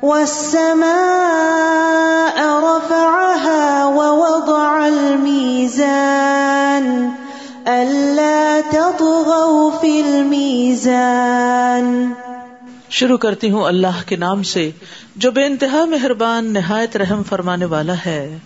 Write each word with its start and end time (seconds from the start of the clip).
والسماء 0.03 2.45
رفعها 2.45 3.85
ووضع 3.85 4.87
الميزان 4.87 7.11
ألا 7.67 8.61
تطغوا 8.71 9.71
في 9.81 10.01
الميزان 10.01 12.13
شروع 12.91 13.17
کرتی 13.17 13.51
ہوں 13.51 13.63
اللہ 13.63 14.03
کے 14.07 14.17
نام 14.17 14.43
سے، 14.43 14.71
جو 15.17 15.31
بے 15.31 15.45
انتہا 15.45 15.85
مہربان، 15.85 16.53
نہایت 16.53 16.97
رحم 16.97 17.23
فرمانے 17.23 17.65
والا 17.65 17.95
ہے۔ 18.07 18.39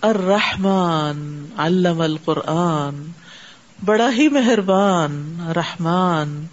الرحمن، 0.00 1.46
علم 1.58 2.00
القرآن۔ 2.00 3.23
بڑا 3.84 4.10
ہی 4.12 4.28
مہربان، 4.28 5.40
رحمان، 5.56 6.46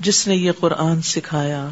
جس 0.00 0.28
نے 0.28 0.36
یہ 0.36 0.52
قرآن 0.60 1.02
سکھایا۔ 1.02 1.68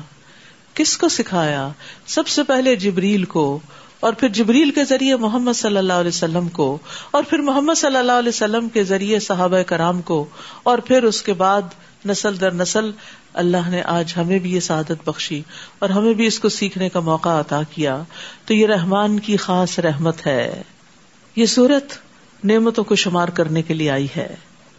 کس 0.74 0.98
کو 0.98 1.08
سکھایا؟ 1.08 1.68
سب 2.06 2.28
سے 2.28 2.42
پہلے 2.42 2.76
جبریل 2.76 3.24
کو، 3.24 3.58
اور 4.00 4.12
پھر 4.12 4.28
جبریل 4.28 4.70
کے 4.70 4.84
ذریعے 4.84 5.16
محمد 5.16 5.52
صلی 5.52 5.76
اللہ 5.76 5.92
علیہ 5.92 6.08
وسلم 6.08 6.48
کو، 6.48 6.78
اور 7.10 7.22
پھر 7.22 7.38
محمد 7.38 7.74
صلی 7.76 7.96
اللہ 7.96 8.12
علیہ 8.12 8.28
وسلم 8.28 8.68
کے 8.68 8.84
ذریعے 8.84 9.18
صحابہ 9.18 9.62
کرام 9.62 10.02
کو، 10.02 10.26
اور 10.62 10.78
پھر 10.78 11.02
اس 11.02 11.22
کے 11.22 11.32
بعد 11.32 11.62
نسل 12.06 12.40
در 12.40 12.54
نسل 12.54 12.90
اللہ 13.34 13.68
نے 13.68 13.82
آج 13.82 14.14
ہمیں 14.16 14.38
بھی 14.38 14.54
یہ 14.54 14.60
سعادت 14.60 15.08
بخشی 15.08 15.42
اور 15.78 15.90
ہمیں 15.90 16.14
بھی 16.14 16.26
اس 16.26 16.38
کو 16.38 16.48
سیکھنے 16.48 16.88
کا 16.88 17.00
موقع 17.00 17.40
عطا 17.40 17.60
کیا۔ 17.70 18.02
تو 18.44 18.54
یہ 18.54 18.66
رحمان 18.66 19.18
کی 19.18 19.36
خاص 19.36 19.78
رحمت 19.78 20.26
ہے۔ 20.26 20.62
یہ 21.36 21.46
صورت 21.46 21.92
نعمتوں 22.44 22.84
کو 22.84 22.94
شمار 22.94 23.28
کرنے 23.28 23.62
کے 23.62 23.74
لیے 23.74 23.90
آئی 23.90 24.06
ہے۔ 24.16 24.34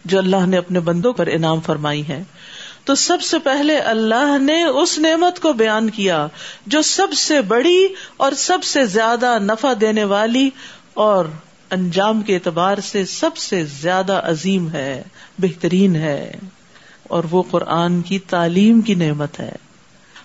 جو 0.06 0.18
اللہ 0.18 0.46
نے 0.46 0.56
اپنے 0.56 0.80
بندوں 0.80 1.12
پر 1.12 1.26
انعام 1.26 1.60
فرمائی 1.60 2.08
ہے۔ 2.08 2.22
تو 2.84 2.94
سب 2.94 3.22
سے 3.22 3.38
پہلے 3.38 3.78
اللہ 3.78 4.38
نے 4.38 4.64
اس 4.64 4.98
نعمت 4.98 5.40
کو 5.40 5.52
بیان 5.52 5.90
کیا 5.90 6.26
جو 6.66 6.82
سب 6.82 7.12
سے 7.12 7.40
بڑی 7.40 7.86
اور 8.16 8.32
سب 8.32 8.64
سے 8.64 8.86
زیادہ 8.86 9.38
نفع 9.38 9.72
دینے 9.80 10.04
والی 10.04 10.50
اور 10.94 11.24
انجام 11.70 12.22
کے 12.22 12.34
اعتبار 12.34 12.78
سے 12.78 13.04
سب 13.04 13.36
سے 13.36 13.64
زیادہ 13.64 14.20
عظیم 14.24 14.70
ہے، 14.70 15.02
بہترین 15.38 15.96
ہے۔ 15.96 16.32
اور 17.02 17.24
وہ 17.30 17.42
قرآن 17.50 18.02
کی 18.02 18.18
تعلیم 18.18 18.80
کی 18.80 18.94
نعمت 18.94 19.40
ہے۔ 19.40 19.52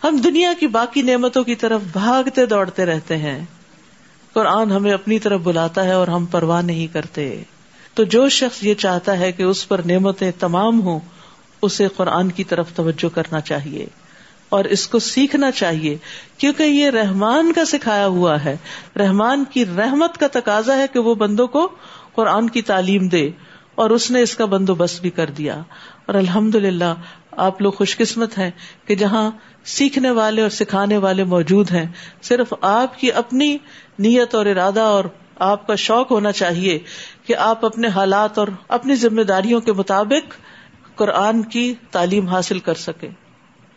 ہم 0.03 0.17
دنیا 0.17 0.53
کی 0.59 0.67
باقی 0.67 1.01
نعمتوں 1.01 1.43
کی 1.43 1.55
طرف 1.55 1.81
بھاگتے 1.91 2.45
دوڑتے 2.45 2.85
رہتے 2.85 3.17
ہیں۔ 3.17 3.45
قرآن 4.33 4.71
ہمیں 4.71 4.91
اپنی 4.91 5.19
طرف 5.19 5.41
بلاتا 5.41 5.83
ہے 5.83 5.91
اور 5.91 6.07
ہم 6.07 6.25
پرواہ 6.25 6.61
نہیں 6.61 6.93
کرتے۔ 6.93 7.43
تو 7.93 8.03
جو 8.03 8.29
شخص 8.29 8.63
یہ 8.63 8.73
چاہتا 8.73 9.19
ہے 9.19 9.31
کہ 9.31 9.43
اس 9.43 9.67
پر 9.67 9.81
نعمتیں 9.85 10.31
تمام 10.39 10.81
ہوں، 10.81 10.99
اسے 11.61 11.87
قرآن 11.95 12.29
کی 12.29 12.43
طرف 12.43 12.73
توجہ 12.73 13.15
کرنا 13.15 13.41
چاہیے 13.41 13.85
اور 14.49 14.65
اس 14.65 14.87
کو 14.87 14.99
سیکھنا 14.99 15.51
چاہیے، 15.51 15.97
کیونکہ 16.37 16.63
یہ 16.63 16.89
رحمان 16.89 17.53
کا 17.53 17.65
سکھایا 17.65 18.07
ہوا 18.07 18.43
ہے۔ 18.43 18.57
رحمان 18.99 19.43
کی 19.53 19.65
رحمت 19.65 20.17
کا 20.17 20.27
تقاضا 20.31 20.77
ہے 20.77 20.85
کہ 20.93 20.99
وہ 20.99 21.15
بندوں 21.15 21.47
کو 21.47 21.69
قرآن 22.15 22.49
کی 22.49 22.61
تعلیم 22.61 23.07
دے 23.07 23.29
اور 23.75 23.89
اس 23.89 24.11
نے 24.11 24.21
اس 24.21 24.35
کا 24.35 24.45
بندوبست 24.45 25.01
بھی 25.01 25.09
کر 25.09 25.29
دیا۔ 25.29 25.61
اور 26.05 26.15
الحمد 26.15 26.55
للہ 26.55 26.93
آپ 27.31 27.61
لوگ 27.61 27.71
خوش 27.71 27.97
قسمت 27.97 28.37
ہیں 28.37 28.51
کہ 28.85 28.95
جہاں 28.95 29.31
سیکھنے 29.65 30.11
والے 30.11 30.41
اور 30.41 30.49
سکھانے 30.49 30.97
والے 30.97 31.23
موجود 31.23 31.71
ہیں، 31.71 31.85
صرف 32.21 32.53
آپ 32.61 32.99
کی 32.99 33.11
اپنی 33.11 33.57
نیت 33.99 34.35
اور 34.35 34.45
ارادہ 34.45 34.79
اور 34.79 35.03
آپ 35.35 35.67
کا 35.67 35.75
شوق 35.75 36.11
ہونا 36.11 36.31
چاہیے 36.31 36.79
کہ 37.31 37.35
آپ 37.35 37.65
اپنے 37.65 37.87
حالات 37.87 38.37
اور 38.37 38.47
اپنی 38.67 38.95
ذمہ 38.95 39.21
داریوں 39.21 39.61
کے 39.61 39.73
مطابق 39.73 40.33
قرآن 40.95 41.41
کی 41.41 41.73
تعلیم 41.91 42.27
حاصل 42.27 42.59
کر 42.59 42.73
سکے 42.73 43.09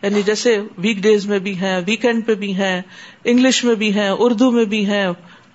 یعنی 0.02 0.22
جیسے 0.22 0.62
ویک 0.78 0.96
ڈیز 0.96 1.26
میں 1.26 1.38
بھی 1.38 1.60
ہیں 1.60 1.80
ویکینڈ 1.86 2.26
پہ 2.26 2.34
بھی 2.34 2.54
ہیں 2.54 2.82
انگلش 3.24 3.64
میں 3.64 3.74
بھی 3.74 3.94
ہیں، 3.94 4.10
اردو 4.18 4.50
میں 4.50 4.64
بھی 4.64 4.86
ہیں، 4.86 5.06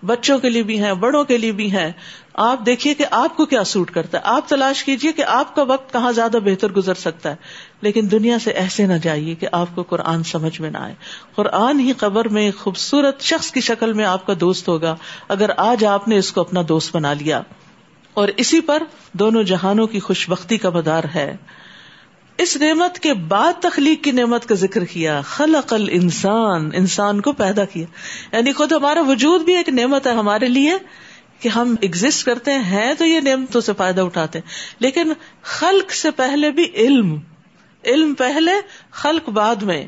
بچوں 0.05 0.39
کے 0.39 0.49
لیے 0.49 0.63
بھی 0.63 0.83
ہیں، 0.83 0.93
بڑوں 0.93 1.23
کے 1.23 1.37
لیے 1.37 1.51
بھی 1.51 1.71
ہیں۔ 1.71 1.91
آپ 2.33 2.65
دیکھیے 2.65 2.93
کہ 2.93 3.05
آپ 3.11 3.37
کو 3.37 3.45
کیا 3.45 3.63
سوٹ 3.63 3.91
کرتا 3.91 4.17
ہے۔ 4.17 4.23
آپ 4.25 4.49
تلاش 4.49 4.83
کیجیے 4.83 5.11
کہ 5.11 5.23
آپ 5.23 5.55
کا 5.55 5.63
وقت 5.63 5.93
کہاں 5.93 6.11
زیادہ 6.11 6.37
بہتر 6.45 6.71
گزر 6.71 6.93
سکتا 6.93 7.29
ہے۔ 7.29 7.35
لیکن 7.81 8.11
دنیا 8.11 8.39
سے 8.39 8.51
ایسے 8.51 8.87
نہ 8.87 8.93
جائیے 8.93 9.35
کہ 9.35 9.47
آپ 9.51 9.67
کو 9.75 9.83
قرآن 9.83 10.23
سمجھ 10.23 10.61
میں 10.61 10.71
نہ 10.71 10.77
آئے۔ 10.77 10.95
قرآن 11.35 11.79
ہی 11.79 11.91
قبر 11.91 12.27
میں 12.27 12.51
خوبصورت 12.57 13.21
شخص 13.21 13.51
کی 13.51 13.61
شکل 13.61 13.93
میں 13.93 14.05
آپ 14.05 14.25
کا 14.25 14.33
دوست 14.39 14.67
ہوگا۔ 14.67 14.95
اگر 15.27 15.49
آج 15.57 15.85
آپ 15.85 16.07
نے 16.07 16.17
اس 16.17 16.31
کو 16.31 16.41
اپنا 16.41 16.61
دوست 16.69 16.95
بنا 16.95 17.13
لیا 17.13 17.41
اور 18.19 18.27
اسی 18.37 18.61
پر 18.61 18.83
دونوں 19.13 19.43
جہانوں 19.43 19.87
کی 19.87 19.99
خوش 19.99 20.29
بختی 20.29 20.57
کا 20.57 20.69
مدار 20.69 21.03
ہے۔ 21.15 21.37
اس 22.37 22.57
نعمت 22.57 22.99
کے 22.99 23.13
بعد 23.13 23.53
تخلیق 23.61 24.03
کی 24.03 24.11
نعمت 24.11 24.45
کا 24.45 24.55
ذکر 24.55 24.83
کیا۔ 24.83 25.21
خلق 25.21 25.73
انسان 25.91 26.69
انسان 26.73 27.21
کو 27.21 27.31
پیدا 27.31 27.65
کیا۔ 27.65 27.85
یعنی 28.35 28.51
خود 28.51 28.71
ہمارا 28.71 29.01
وجود 29.01 29.41
بھی 29.41 29.55
ایک 29.55 29.69
نعمت 29.69 30.07
ہے 30.07 30.11
ہمارے 30.11 30.47
لیے 30.47 30.73
کہ 31.39 31.49
ہم 31.49 31.75
ایگزٹ 31.81 32.25
کرتے 32.25 32.53
ہیں 32.53 32.93
تو 32.93 33.05
یہ 33.05 33.19
نعمتوں 33.19 33.61
سے 33.61 33.73
فائدہ 33.77 34.01
اٹھاتے 34.01 34.39
ہیں۔ 34.39 34.49
لیکن 34.79 35.13
خلق 35.41 35.91
سے 35.91 36.11
پہلے 36.11 36.51
بھی 36.51 36.65
علم۔ 36.73 37.19
علم 37.85 38.13
پہلے، 38.13 38.51
خلق 38.91 39.29
بعد 39.29 39.55
میں۔ 39.55 39.87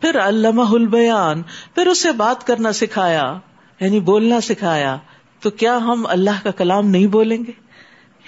پھر 0.00 0.20
علامہ 0.20 0.74
البیان، 0.74 1.42
پھر 1.74 1.86
اسے 1.86 2.12
بات 2.12 2.46
کرنا 2.46 2.72
سکھایا 2.72 3.38
یعنی 3.80 4.00
بولنا 4.00 4.40
سکھایا۔ 4.40 4.96
تو 5.40 5.50
کیا 5.50 5.76
ہم 5.76 6.06
اللہ 6.08 6.44
کا 6.44 6.50
کلام 6.50 6.88
نہیں 6.88 7.06
بولیں 7.06 7.38
گے؟ 7.38 7.52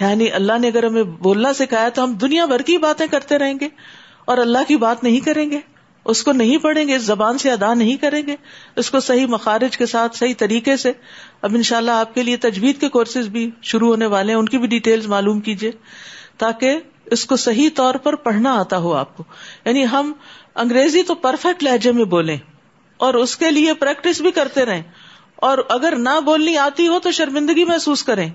یعنی 0.01 0.31
اللہ 0.31 0.59
نے 0.59 0.69
اگر 0.69 0.87
ہمیں 0.87 1.03
بولنا 1.03 1.53
سکھایا 1.53 1.89
تو 1.89 2.05
ہم 2.05 2.13
دنیا 2.13 2.45
بھر 2.45 2.63
کی 2.63 2.79
باتیں 2.79 3.07
کرتے 3.07 3.39
رہیں 3.39 3.55
گے 3.61 3.69
اور 4.25 4.39
اللہ 4.39 4.59
کی 4.69 4.77
بات 4.77 5.05
نہیں 5.05 5.21
کریں 5.21 5.51
گے؟ 5.51 5.61
اس 6.05 6.23
کو 6.23 6.33
نہیں 6.33 6.59
پڑھیں 6.59 6.89
گے، 6.89 6.97
اس 6.97 7.03
زبان 7.03 7.39
سے 7.39 7.51
ادا 7.51 7.75
نہیں 7.75 7.97
کریں 7.97 8.27
گے، 8.27 8.37
اس 8.77 8.91
کو 8.91 9.01
صحیح 9.01 9.27
مخارج 9.27 9.77
کے 9.77 9.87
ساتھ، 9.87 10.17
صحیح 10.17 10.35
طریقے 10.39 10.77
سے۔ 10.77 10.93
اب 11.43 11.55
ان 11.55 11.63
شاء 11.63 11.77
اللہ 11.77 11.91
آپ 11.91 12.15
کے 12.15 12.23
لیے 12.23 12.37
تجوید 12.37 12.81
کے 12.81 12.89
کورسز 12.89 13.29
بھی 13.29 13.51
شروع 13.63 13.89
ہونے 13.89 14.07
والے 14.07 14.33
ہیں، 14.33 14.39
ان 14.39 14.47
کی 14.47 14.59
بھی 14.59 14.67
ڈیٹیل 14.67 15.07
معلوم 15.07 15.41
کیجیے 15.41 15.71
تاکہ 16.39 16.79
اس 17.07 17.25
کو 17.25 17.37
صحیح 17.37 17.69
طور 17.75 17.95
پر 17.95 18.15
پڑھنا 18.15 18.55
آتا 18.55 18.79
ہو 18.79 18.95
آپ 18.95 19.17
کو۔ 19.17 19.25
یعنی 19.65 19.87
ہم 19.87 20.13
انگریزی 20.55 21.03
تو 21.03 21.15
پرفیکٹ 21.15 21.65
لہجے 21.65 21.93
میں 21.93 22.05
بولیں 22.05 22.37
اور 22.97 23.15
اس 23.15 23.37
کے 23.37 23.51
لیے 23.51 23.75
پریکٹس 23.75 24.21
بھی 24.21 24.31
کرتے 24.31 24.65
رہیں۔ 24.65 24.83
اور 25.43 25.59
اگر 25.69 25.95
نہ 25.97 26.21
بولنی 26.25 26.57
آتی 26.57 26.89
ہو 26.89 26.99
تو 26.99 27.11
شرمندگی 27.11 27.65
محسوس 27.65 28.03
کریں۔ 28.03 28.31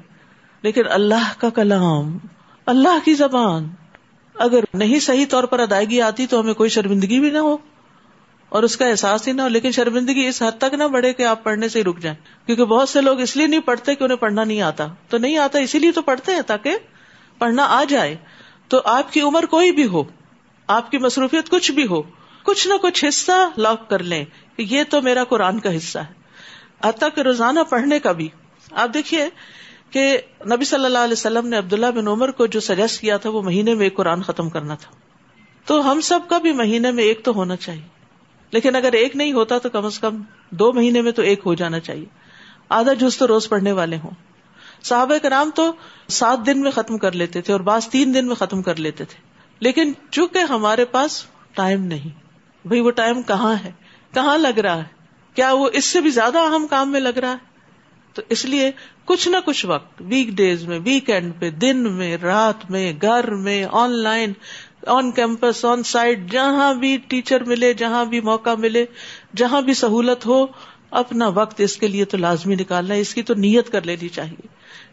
لیکن 0.61 0.81
اللہ 0.89 1.33
کا 1.37 1.49
کلام، 1.49 2.17
اللہ 2.65 3.05
کی 3.05 3.13
زبان، 3.13 3.67
اگر 4.35 4.59
نہیں 4.73 4.99
صحیح 4.99 5.25
طور 5.29 5.43
پر 5.43 5.59
ادائیگی 5.59 6.01
آتی 6.01 6.27
تو 6.27 6.39
ہمیں 6.39 6.53
کوئی 6.53 6.69
شرمندگی 6.69 7.19
بھی 7.19 7.29
نہ 7.29 7.37
ہو۔ 7.37 7.57
اور 8.49 8.63
اس 8.63 8.77
کا 8.77 8.85
احساس 8.85 9.27
ہی 9.27 9.33
نہ 9.33 9.41
ہو، 9.41 9.47
لیکن 9.47 9.71
شرمندگی 9.71 10.27
اس 10.27 10.41
حد 10.41 10.51
تک 10.57 10.73
نہ 10.73 10.83
بڑھے 10.83 11.13
کہ 11.13 11.23
آپ 11.23 11.43
پڑھنے 11.43 11.69
سے 11.69 11.79
ہی 11.79 11.83
رک 11.83 11.99
جائیں۔ 11.99 12.45
کیونکہ 12.45 12.65
بہت 12.65 12.89
سے 12.89 13.01
لوگ 13.01 13.19
اس 13.19 13.37
لیے 13.37 13.47
نہیں 13.47 13.59
پڑھتے 13.59 13.95
کہ 13.95 14.03
انہیں 14.03 14.17
پڑھنا 14.17 14.43
نہیں 14.43 14.61
آتا۔ 14.61 14.87
تو 15.09 15.17
نہیں 15.17 15.37
آتا، 15.37 15.59
اسی 15.59 15.79
لیے 15.79 15.91
تو 15.91 16.01
پڑھتے 16.01 16.31
ہیں 16.31 16.41
تاکہ 16.41 16.77
پڑھنا 17.37 17.63
آ 17.63 17.83
جائے۔ 17.83 18.15
تو 18.67 18.81
آپ 18.85 19.13
کی 19.13 19.21
عمر 19.21 19.45
کوئی 19.45 19.71
بھی 19.71 19.85
ہو، 19.85 20.03
آپ 20.67 20.91
کی 20.91 20.97
مصروفیت 20.97 21.49
کچھ 21.49 21.71
بھی 21.71 21.87
ہو، 21.87 22.01
کچھ 22.43 22.67
نہ 22.67 22.73
کچھ 22.81 23.05
حصہ 23.07 23.49
لاک 23.57 23.89
کر 23.89 24.03
لیں 24.03 24.25
کہ 24.55 24.65
یہ 24.69 24.83
تو 24.89 25.01
میرا 25.01 25.23
قرآن 25.23 25.59
کا 25.59 25.77
حصہ 25.77 25.99
ہے۔ 25.99 26.16
حتیٰ 26.85 27.09
کہ 27.15 27.21
روزانہ 27.21 27.59
پڑھنے 27.69 27.99
کا 27.99 28.11
بھی۔ 28.11 28.29
آپ 28.71 28.89
دیکھیے 28.93 29.29
کہ 29.89 30.17
نبی 30.45 30.65
صلی 30.65 30.85
اللہ 30.85 30.97
علیہ 30.97 31.13
وسلم 31.13 31.47
نے 31.47 31.57
عبداللہ 31.57 31.85
بن 31.85 32.07
عمر 32.07 32.31
کو 32.31 32.45
جو 32.45 32.59
سجیسٹ 32.59 33.01
کیا 33.01 33.17
تھا 33.17 33.29
وہ 33.29 33.41
مہینے 33.41 33.73
میں 33.73 33.85
ایک 33.85 33.95
قرآن 33.95 34.21
ختم 34.21 34.49
کرنا 34.49 34.75
تھا۔ 34.75 34.91
تو 35.65 35.91
ہم 35.91 36.01
سب 36.01 36.19
کا 36.29 36.37
بھی 36.37 36.53
مہینے 36.53 36.91
میں 36.91 37.03
ایک 37.03 37.23
تو 37.23 37.31
ہونا 37.31 37.55
چاہیے۔ 37.55 37.87
لیکن 38.51 38.75
اگر 38.75 38.93
ایک 38.93 39.15
نہیں 39.15 39.33
ہوتا 39.33 39.57
تو 39.57 39.69
کم 39.69 39.85
از 39.85 39.99
کم 39.99 40.21
دو 40.49 40.73
مہینے 40.73 41.01
میں 41.01 41.11
تو 41.11 41.21
ایک 41.21 41.41
ہو 41.45 41.53
جانا 41.53 41.79
چاہیے۔ 41.79 42.05
آدھا 42.69 42.93
جز 42.93 43.17
تو 43.17 43.27
روز 43.27 43.49
پڑھنے 43.49 43.71
والے 43.71 43.97
ہوں۔ 43.97 44.11
صحابہ 44.83 45.17
کرام 45.17 45.49
تو 45.55 45.71
سات 46.07 46.45
دن 46.45 46.61
میں 46.61 46.71
ختم 46.71 46.97
کر 46.97 47.11
لیتے 47.11 47.41
تھے 47.41 47.53
اور 47.53 47.61
بعض 47.61 47.87
تین 47.87 48.13
دن 48.13 48.27
میں 48.27 48.35
ختم 48.35 48.61
کر 48.61 48.75
لیتے 48.75 49.05
تھے۔ 49.05 49.21
لیکن 49.59 49.93
چونکہ 50.11 50.37
ہمارے 50.37 50.85
پاس 50.85 51.25
ٹائم 51.53 51.83
نہیں 51.83 52.09
بھائی 52.67 52.81
وہ 52.81 52.91
ٹائم 52.91 53.21
کہاں 53.21 53.55
ہے؟ 53.63 53.71
کہاں 54.13 54.37
لگ 54.37 54.59
رہا 54.59 54.77
ہے؟ 54.77 54.96
کیا 55.37 55.53
وہ 55.53 55.69
اس 55.73 55.85
سے 55.85 56.01
بھی 56.01 56.09
زیادہ 56.09 56.37
اہم 56.37 56.67
کام 56.67 56.91
میں 56.91 56.99
لگ 56.99 57.17
رہا 57.21 57.31
ہے؟ 57.31 57.37
تو 58.13 58.21
اس 58.29 58.45
لیے 58.45 58.71
کچھ 59.05 59.27
نہ 59.27 59.37
کچھ 59.45 59.65
وقت 59.65 60.01
ویک 60.01 60.27
ڈیز 60.27 60.63
میں 60.63 60.79
ویکینڈ 60.83 61.33
پہ، 61.39 61.49
دن 61.49 61.77
میں، 61.77 62.17
رات 62.17 62.71
میں، 62.71 62.93
گھر 63.01 63.29
میں 63.31 63.65
online 63.91 64.33
on 64.87 65.11
campus 65.11 65.65
on 65.65 65.83
site 65.83 66.31
جہاں 66.31 66.73
بھی 66.73 66.97
ٹیچر 67.07 67.43
ملے، 67.43 67.73
جہاں 67.73 68.05
بھی 68.05 68.21
موقع 68.21 68.55
ملے، 68.57 68.85
جہاں 69.35 69.61
بھی 69.61 69.73
سہولت 69.73 70.25
ہو، 70.25 70.45
اپنا 70.91 71.27
وقت 71.27 71.61
اس 71.61 71.77
کے 71.77 71.87
لیے 71.87 72.05
تو 72.05 72.17
لازمی 72.17 72.55
نکالنا 72.55 72.93
ہے، 72.93 72.99
اس 72.99 73.13
کی 73.13 73.21
تو 73.21 73.33
نیت 73.33 73.69
کر 73.69 73.81
لینی 73.81 74.09
چاہیے 74.09 74.47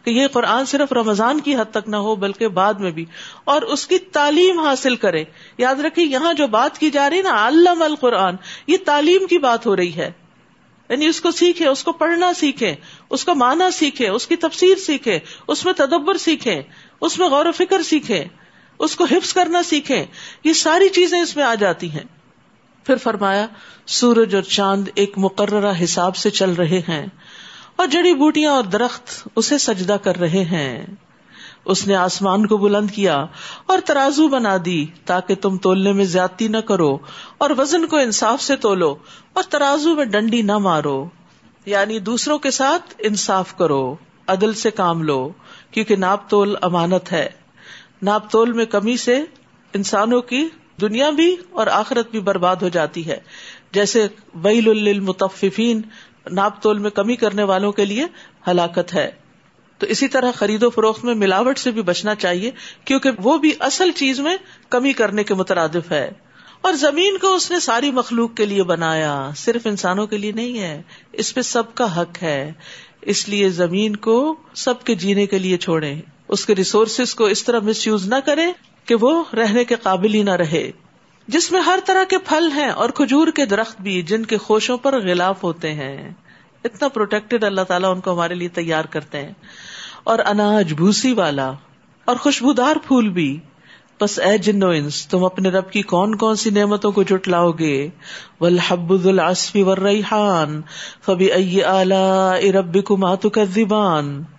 کہ 0.05 0.11
یہ 0.11 0.27
قرآن 0.27 0.65
صرف 0.65 0.93
رمضان 0.93 1.41
کی 1.41 1.55
حد 1.57 1.71
تک 1.71 1.89
نہ 1.89 1.97
ہو، 1.97 2.15
بلکہ 2.15 2.49
بعد 2.49 2.75
میں 2.75 2.91
بھی، 2.91 3.05
اور 3.45 3.63
اس 3.63 3.87
کی 3.87 3.99
تعلیم 3.99 4.61
حاصل 4.61 4.97
کرے۔ 4.97 5.25
یاد 5.59 5.81
رکھے 5.81 6.03
یہاں 6.03 6.33
جو 6.33 6.47
بات 6.47 6.79
کی 6.79 6.91
جا 6.91 7.11
رہی 7.11 7.23
نا، 7.23 7.49
علم 7.49 7.83
القرآن، 7.83 8.37
یہ 8.67 8.77
تعلیم 8.85 9.27
کی 9.27 9.39
بات 9.39 9.67
ہو 9.67 9.77
رہی 9.77 9.95
ہے۔ 9.97 10.11
یعنی 10.91 11.07
اس 11.07 11.21
کو 11.21 11.31
سیکھے، 11.31 11.69
اس 11.69 11.85
کو 11.85 11.93
پڑھنا 11.93 12.33
سیکھے، 12.33 12.75
اس 13.11 13.25
کا 13.25 13.33
معنی 13.33 13.71
سیکھے، 13.71 14.09
اس 14.09 14.27
کی 14.27 14.37
تفسیر 14.37 14.77
سیکھے، 14.77 15.19
اس 15.49 15.65
میں 15.65 15.73
تدبر 15.73 16.17
سیکھے، 16.17 16.63
اس 17.01 17.19
میں 17.19 17.29
غور 17.29 17.47
و 17.47 17.53
فکر 17.53 17.83
سیکھے، 17.83 18.25
اس 18.79 18.97
کو 18.97 19.05
حفظ 19.05 19.33
کرنا 19.33 19.63
سیکھے، 19.63 20.07
یہ 20.45 20.53
ساری 20.53 20.89
چیزیں 20.89 21.21
اس 21.21 21.37
میں 21.37 21.45
آ 21.45 21.55
جاتی 21.55 21.91
ہیں۔ 21.91 22.05
پھر 22.85 22.97
فرمایا، 22.97 23.47
سورج 23.87 24.35
اور 24.35 24.43
چاند 24.43 24.89
ایک 24.95 25.13
مقررہ 25.17 25.73
حساب 25.85 26.17
سے 26.17 26.31
چل 26.31 26.51
رہے 26.51 26.81
ہیں 26.89 27.07
اور 27.77 27.87
جڑی 27.87 28.15
بوٹیاں 28.15 28.53
اور 28.53 28.65
درخت 28.65 29.29
اسے 29.37 29.59
سجدہ 29.59 29.97
کر 30.03 30.17
رہے 30.17 30.45
ہیں۔ 30.45 30.87
اس 31.65 31.87
نے 31.87 31.95
آسمان 31.95 32.47
کو 32.47 32.57
بلند 32.57 32.91
کیا 32.91 33.27
اور 33.67 33.79
ترازو 33.85 34.29
بنا 34.29 34.57
دی 34.65 34.87
تاکہ 35.05 35.35
تم 35.35 35.57
تولنے 35.57 35.93
میں 35.93 36.05
زیادتی 36.05 36.49
نہ 36.49 36.57
کرو 36.57 36.99
اور 37.39 37.51
وزن 37.59 37.87
کو 37.87 37.97
انصاف 37.97 38.43
سے 38.43 38.57
تولو 38.57 38.95
اور 39.33 39.43
ترازو 39.43 39.95
میں 39.95 40.05
ڈنڈی 40.05 40.43
نہ 40.43 40.59
مارو۔ 40.59 41.09
یعنی 41.67 41.99
دوسروں 41.99 42.39
کے 42.39 42.51
ساتھ 42.51 42.95
انصاف 42.99 43.57
کرو، 43.57 43.97
عدل 44.27 44.53
سے 44.53 44.71
کام 44.71 45.03
لو، 45.03 45.33
کیونکہ 45.71 45.97
ناپ 45.97 46.31
تول 46.31 46.55
امانت 46.63 47.13
ہے۔ 47.13 47.29
ناپ 48.03 48.31
تول 48.31 48.53
میں 48.53 48.65
کمی 48.65 48.97
سے 48.97 49.23
انسانوں 49.75 50.21
کی 50.21 50.49
دنیا 50.81 51.11
بھی 51.11 51.37
اور 51.51 51.67
آخرت 51.67 52.11
بھی 52.11 52.21
برباد 52.21 52.57
ہو 52.57 52.69
جاتی 52.69 53.07
ہے۔ 53.07 53.21
جیسے 53.73 54.07
ویل 54.35 54.69
المتفین 54.69 55.83
ناپ 56.31 56.63
تول 56.63 56.79
میں 56.79 56.91
کمی 56.91 57.17
کرنے 57.17 57.43
والوں 57.43 57.73
کے 57.73 57.85
لیے 57.85 58.05
ہلاکت 58.47 58.95
ہے۔ 58.95 59.11
تو 59.85 59.91
اسی 59.91 60.09
طرح 60.09 60.31
خرید 60.31 60.63
و 60.63 60.71
فروخت 60.71 61.05
میں 61.05 61.15
ملاوٹ 61.15 61.59
سے 61.59 61.71
بھی 61.71 61.83
بچنا 61.83 62.15
چاہیے، 62.15 62.51
کیونکہ 62.85 63.11
وہ 63.19 63.39
بھی 63.39 63.53
اصل 63.61 63.91
چیز 63.93 64.21
میں 64.21 64.37
کمی 64.69 64.93
کرنے 64.93 65.25
کے 65.25 65.35
مترادف 65.35 65.93
ہے۔ 65.93 66.11
اور 66.61 66.73
زمین 66.73 67.19
کو 67.19 67.35
اس 67.35 67.51
نے 67.51 67.61
ساری 67.61 67.91
مخلوق 67.91 68.35
کے 68.35 68.47
لیے 68.47 68.63
بنایا، 68.63 69.31
صرف 69.37 69.67
انسانوں 69.67 70.07
کے 70.07 70.19
لیے 70.19 70.33
نہیں 70.33 70.59
ہے، 70.59 70.83
اس 71.13 71.35
پہ 71.35 71.43
سب 71.43 71.75
کا 71.75 72.01
حق 72.01 72.23
ہے۔ 72.23 72.53
اس 73.03 73.29
لیے 73.29 73.49
زمین 73.49 73.97
کو 73.97 74.37
سب 74.55 74.85
کے 74.85 74.95
جینے 74.95 75.27
کے 75.27 75.39
لیے 75.39 75.57
چھوڑے 75.57 75.95
اس 76.29 76.47
کے 76.47 76.55
ریسورسز 76.55 77.15
کو 77.15 77.25
اس 77.25 77.45
طرح 77.45 77.61
مس 77.61 77.87
یوز 77.87 78.07
نہ 78.07 78.21
کرے 78.27 78.53
کہ 78.85 78.95
وہ 78.95 79.25
رہنے 79.35 79.65
کے 79.65 79.75
قابل 79.83 80.15
ہی 80.15 80.23
نہ 80.23 80.31
رہے۔ 80.31 80.71
جس 81.29 81.53
میں 81.53 81.61
ہر 81.61 81.79
طرح 81.85 82.05
کے 82.05 82.19
پھل 82.19 82.51
ہیں 82.55 82.69
اور 82.69 82.91
کھجور 82.91 83.29
کے 83.29 83.47
درخت 83.47 83.81
بھی 83.81 84.03
جن 84.03 84.25
کے 84.25 84.37
خوشوں 84.37 84.79
پر 84.79 85.01
غلاف 85.01 85.45
ہوتے 85.45 85.73
ہیں۔ 85.73 86.11
اتنا 86.65 86.89
پروٹیکٹڈ 86.89 87.45
اللہ 87.45 87.61
تعالیٰ 87.61 87.95
ان 87.95 88.01
کو 88.01 88.13
ہمارے 88.13 88.35
لیے 88.35 88.49
تیار 88.49 88.85
کرتے 88.85 89.19
ہیں۔ 89.19 89.33
اور 90.05 90.19
اناج 90.27 90.75
بھوسی 90.75 91.13
والا 91.13 91.53
اور 92.05 92.17
خوشبودار 92.17 92.75
پھول 92.87 93.09
بھی۔ 93.09 93.41
بس 94.01 94.19
اے 94.19 94.39
جنو 94.39 94.69
انس، 94.69 95.07
تم 95.07 95.25
اپنے 95.25 95.49
رب 95.49 95.71
کی 95.71 95.83
کون 95.83 96.15
کون 96.15 96.37
سی 96.37 96.51
نعمتوں 96.51 96.93
کو 96.93 97.03
جٹ 97.03 97.29
لاؤ 97.29 97.51
گے؟ 97.51 97.89
ولحب 98.41 98.91
العصفی 98.91 99.63
والریحان 99.63 100.63
فبی 101.07 101.33
ائی 101.33 101.65
اعلی 101.65 102.53
ربکما 102.53 103.15
تکذبان 103.15 104.23
تو 104.23 104.34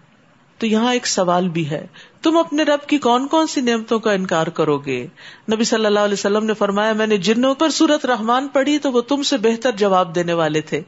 تو 0.58 0.68
یہاں 0.68 0.94
ایک 0.94 1.08
سوال 1.08 1.50
بھی 1.50 1.70
ہے۔ 1.70 1.88
تم 2.22 2.38
اپنے 2.38 2.64
رب 2.64 2.88
کی 2.88 2.98
کون 2.98 3.28
کون 3.28 3.48
سی 3.48 3.62
نعمتوں 3.62 4.00
کا 4.00 4.12
انکار 4.12 4.48
کرو 4.48 4.78
گے؟ 4.78 5.08
نبی 5.54 5.64
صلی 5.64 5.86
اللہ 5.86 6.00
علیہ 6.00 6.14
وسلم 6.14 6.46
نے 6.46 6.54
فرمایا، 6.54 6.94
میں 6.94 7.08
نے 7.08 7.18
جنوں 7.18 7.56
پر 7.56 7.70
سورت 7.70 8.06
رحمان 8.06 8.48
پڑھی 8.48 8.80
تو 8.80 8.92
وہ 8.92 9.02
تم 9.02 9.24
سے 9.24 9.38
بہتر 9.38 9.72
جواب 9.72 10.16
دینے 10.16 10.34
والے 10.34 10.62
تھے۔ 10.62 10.82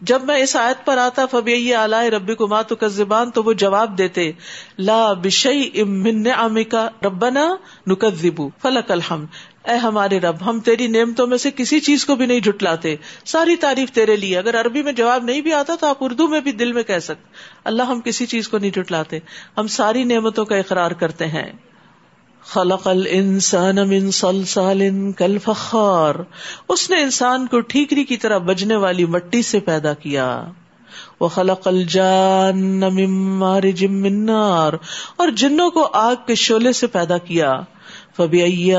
جب 0.00 0.24
میں 0.24 0.36
اس 0.36 0.56
آیت 0.56 0.86
پر 0.86 0.98
آتا 0.98 1.26
فبی 1.26 1.74
اعلی 1.74 2.10
ربی 2.10 2.34
کو 2.34 2.46
مات 2.46 2.68
کا 2.80 2.86
زبان 2.86 3.30
تو 3.30 3.42
وہ 3.42 3.52
جواب 3.52 3.98
دیتے، 3.98 4.32
لا 4.78 5.12
بشئی 5.12 5.80
امن 5.80 6.26
امکا 6.38 6.88
ربنا 7.04 7.56
نکذبو 7.86 8.50
فلک 8.62 8.90
الحم 8.90 9.24
اے 9.66 9.76
ہمارے 9.76 10.20
رب، 10.20 10.36
ہم 10.46 10.60
تیری 10.60 10.86
نعمتوں 10.86 11.26
میں 11.26 11.38
سے 11.38 11.50
کسی 11.50 11.80
چیز 11.80 12.04
کو 12.04 12.14
بھی 12.14 12.26
نہیں 12.26 12.40
جٹلاتے 12.40 12.96
ساری 13.24 13.56
تعریف 13.56 13.90
تیرے 13.90 14.16
لیے۔ 14.16 14.38
اگر 14.38 14.60
عربی 14.60 14.82
میں 14.82 14.92
جواب 14.92 15.24
نہیں 15.24 15.40
بھی 15.40 15.52
آتا 15.52 15.74
تو 15.80 15.86
آپ 15.86 15.96
اردو 16.00 16.28
میں 16.28 16.40
بھی 16.40 16.52
دل 16.52 16.72
میں 16.72 16.82
کہہ 16.82 16.98
سکتے 16.98 17.30
اللہ 17.64 17.82
ہم 17.82 18.00
کسی 18.00 18.26
چیز 18.26 18.48
کو 18.48 18.58
نہیں 18.58 18.70
جٹلاتے 18.70 19.18
ہم 19.58 19.66
ساری 19.66 20.04
نعمتوں 20.04 20.44
کا 20.44 20.56
اقرار 20.56 20.90
کرتے 20.90 21.26
ہیں۔ 21.26 21.52
خلق 22.42 22.88
الانسان 22.88 23.76
من 23.76 24.10
صلصال 24.10 25.12
کالفخار۔ 25.12 26.14
اس 26.68 26.90
نے 26.90 27.02
انسان 27.02 27.46
کو 27.46 27.60
ٹھیکری 27.60 28.04
کی 28.04 28.16
طرح 28.16 28.38
بجنے 28.38 28.76
والی 28.76 29.04
مٹی 29.04 29.42
سے 29.42 29.60
پیدا 29.60 29.94
کیا۔ 29.94 30.44
وہ 31.20 31.28
خلق 31.28 31.68
الجان 31.68 32.78
من 32.78 33.10
مارج 33.10 33.84
من 33.84 34.26
نار۔ 34.26 34.72
اور 35.16 35.28
جنوں 35.28 35.70
کو 35.70 35.88
آگ 35.92 36.14
کے 36.26 36.34
شعلے 36.34 36.72
سے 36.72 36.86
پیدا 36.86 37.18
کیا۔ 37.18 37.60
فبی 38.16 38.74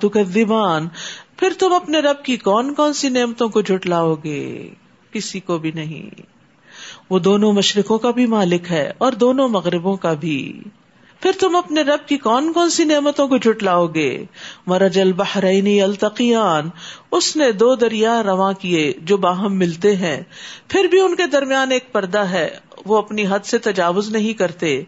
تکذبان 0.00 0.88
پھر 1.36 1.52
تم 1.58 1.72
اپنے 1.72 2.00
رب 2.00 2.24
کی 2.24 2.36
کون 2.36 2.74
کون 2.74 2.92
سی 2.92 3.08
نعمتوں 3.08 3.48
کو 3.48 3.60
جھٹلاؤ 3.60 4.14
گے؟ 4.24 4.68
کسی 5.12 5.40
کو 5.40 5.58
بھی 5.58 5.70
نہیں۔ 5.70 6.22
وہ 7.10 7.18
دونوں 7.18 7.52
مشرقوں 7.52 7.98
کا 7.98 8.10
بھی 8.10 8.26
مالک 8.26 8.70
ہے 8.70 8.92
اور 8.98 9.12
دونوں 9.12 9.48
مغربوں 9.48 9.96
کا 9.96 10.12
بھی۔ 10.12 10.62
پھر 11.20 11.30
تم 11.40 11.56
اپنے 11.56 11.82
رب 11.82 12.08
کی 12.08 12.16
کون 12.16 12.52
کون 12.52 12.70
سی 12.70 12.84
نعمتوں 12.84 13.28
کو 13.28 13.36
جٹلاؤ 13.36 13.86
گے؟ 13.86 14.24
مرج 14.66 15.00
البحرین 15.00 15.82
التقیان 15.82 16.70
اس 17.10 17.36
نے 17.36 17.52
دو 17.52 17.74
دریا 17.74 18.22
رواں 18.22 18.52
کیے 18.52 18.92
جو 19.02 19.16
باہم 19.16 19.58
ملتے 19.58 19.96
ہیں۔ 19.96 20.22
پھر 20.68 20.84
بھی 20.84 21.00
ان 21.00 21.16
کے 21.16 21.26
درمیان 21.26 21.72
ایک 21.72 21.92
پردہ 21.92 22.18
ہے۔ 22.18 22.48
وہ 22.86 22.98
اپنی 22.98 23.24
حد 23.28 23.38
سے 23.44 23.58
تجاوز 23.58 24.08
نہیں 24.08 24.32
کرتے۔ 24.32 24.82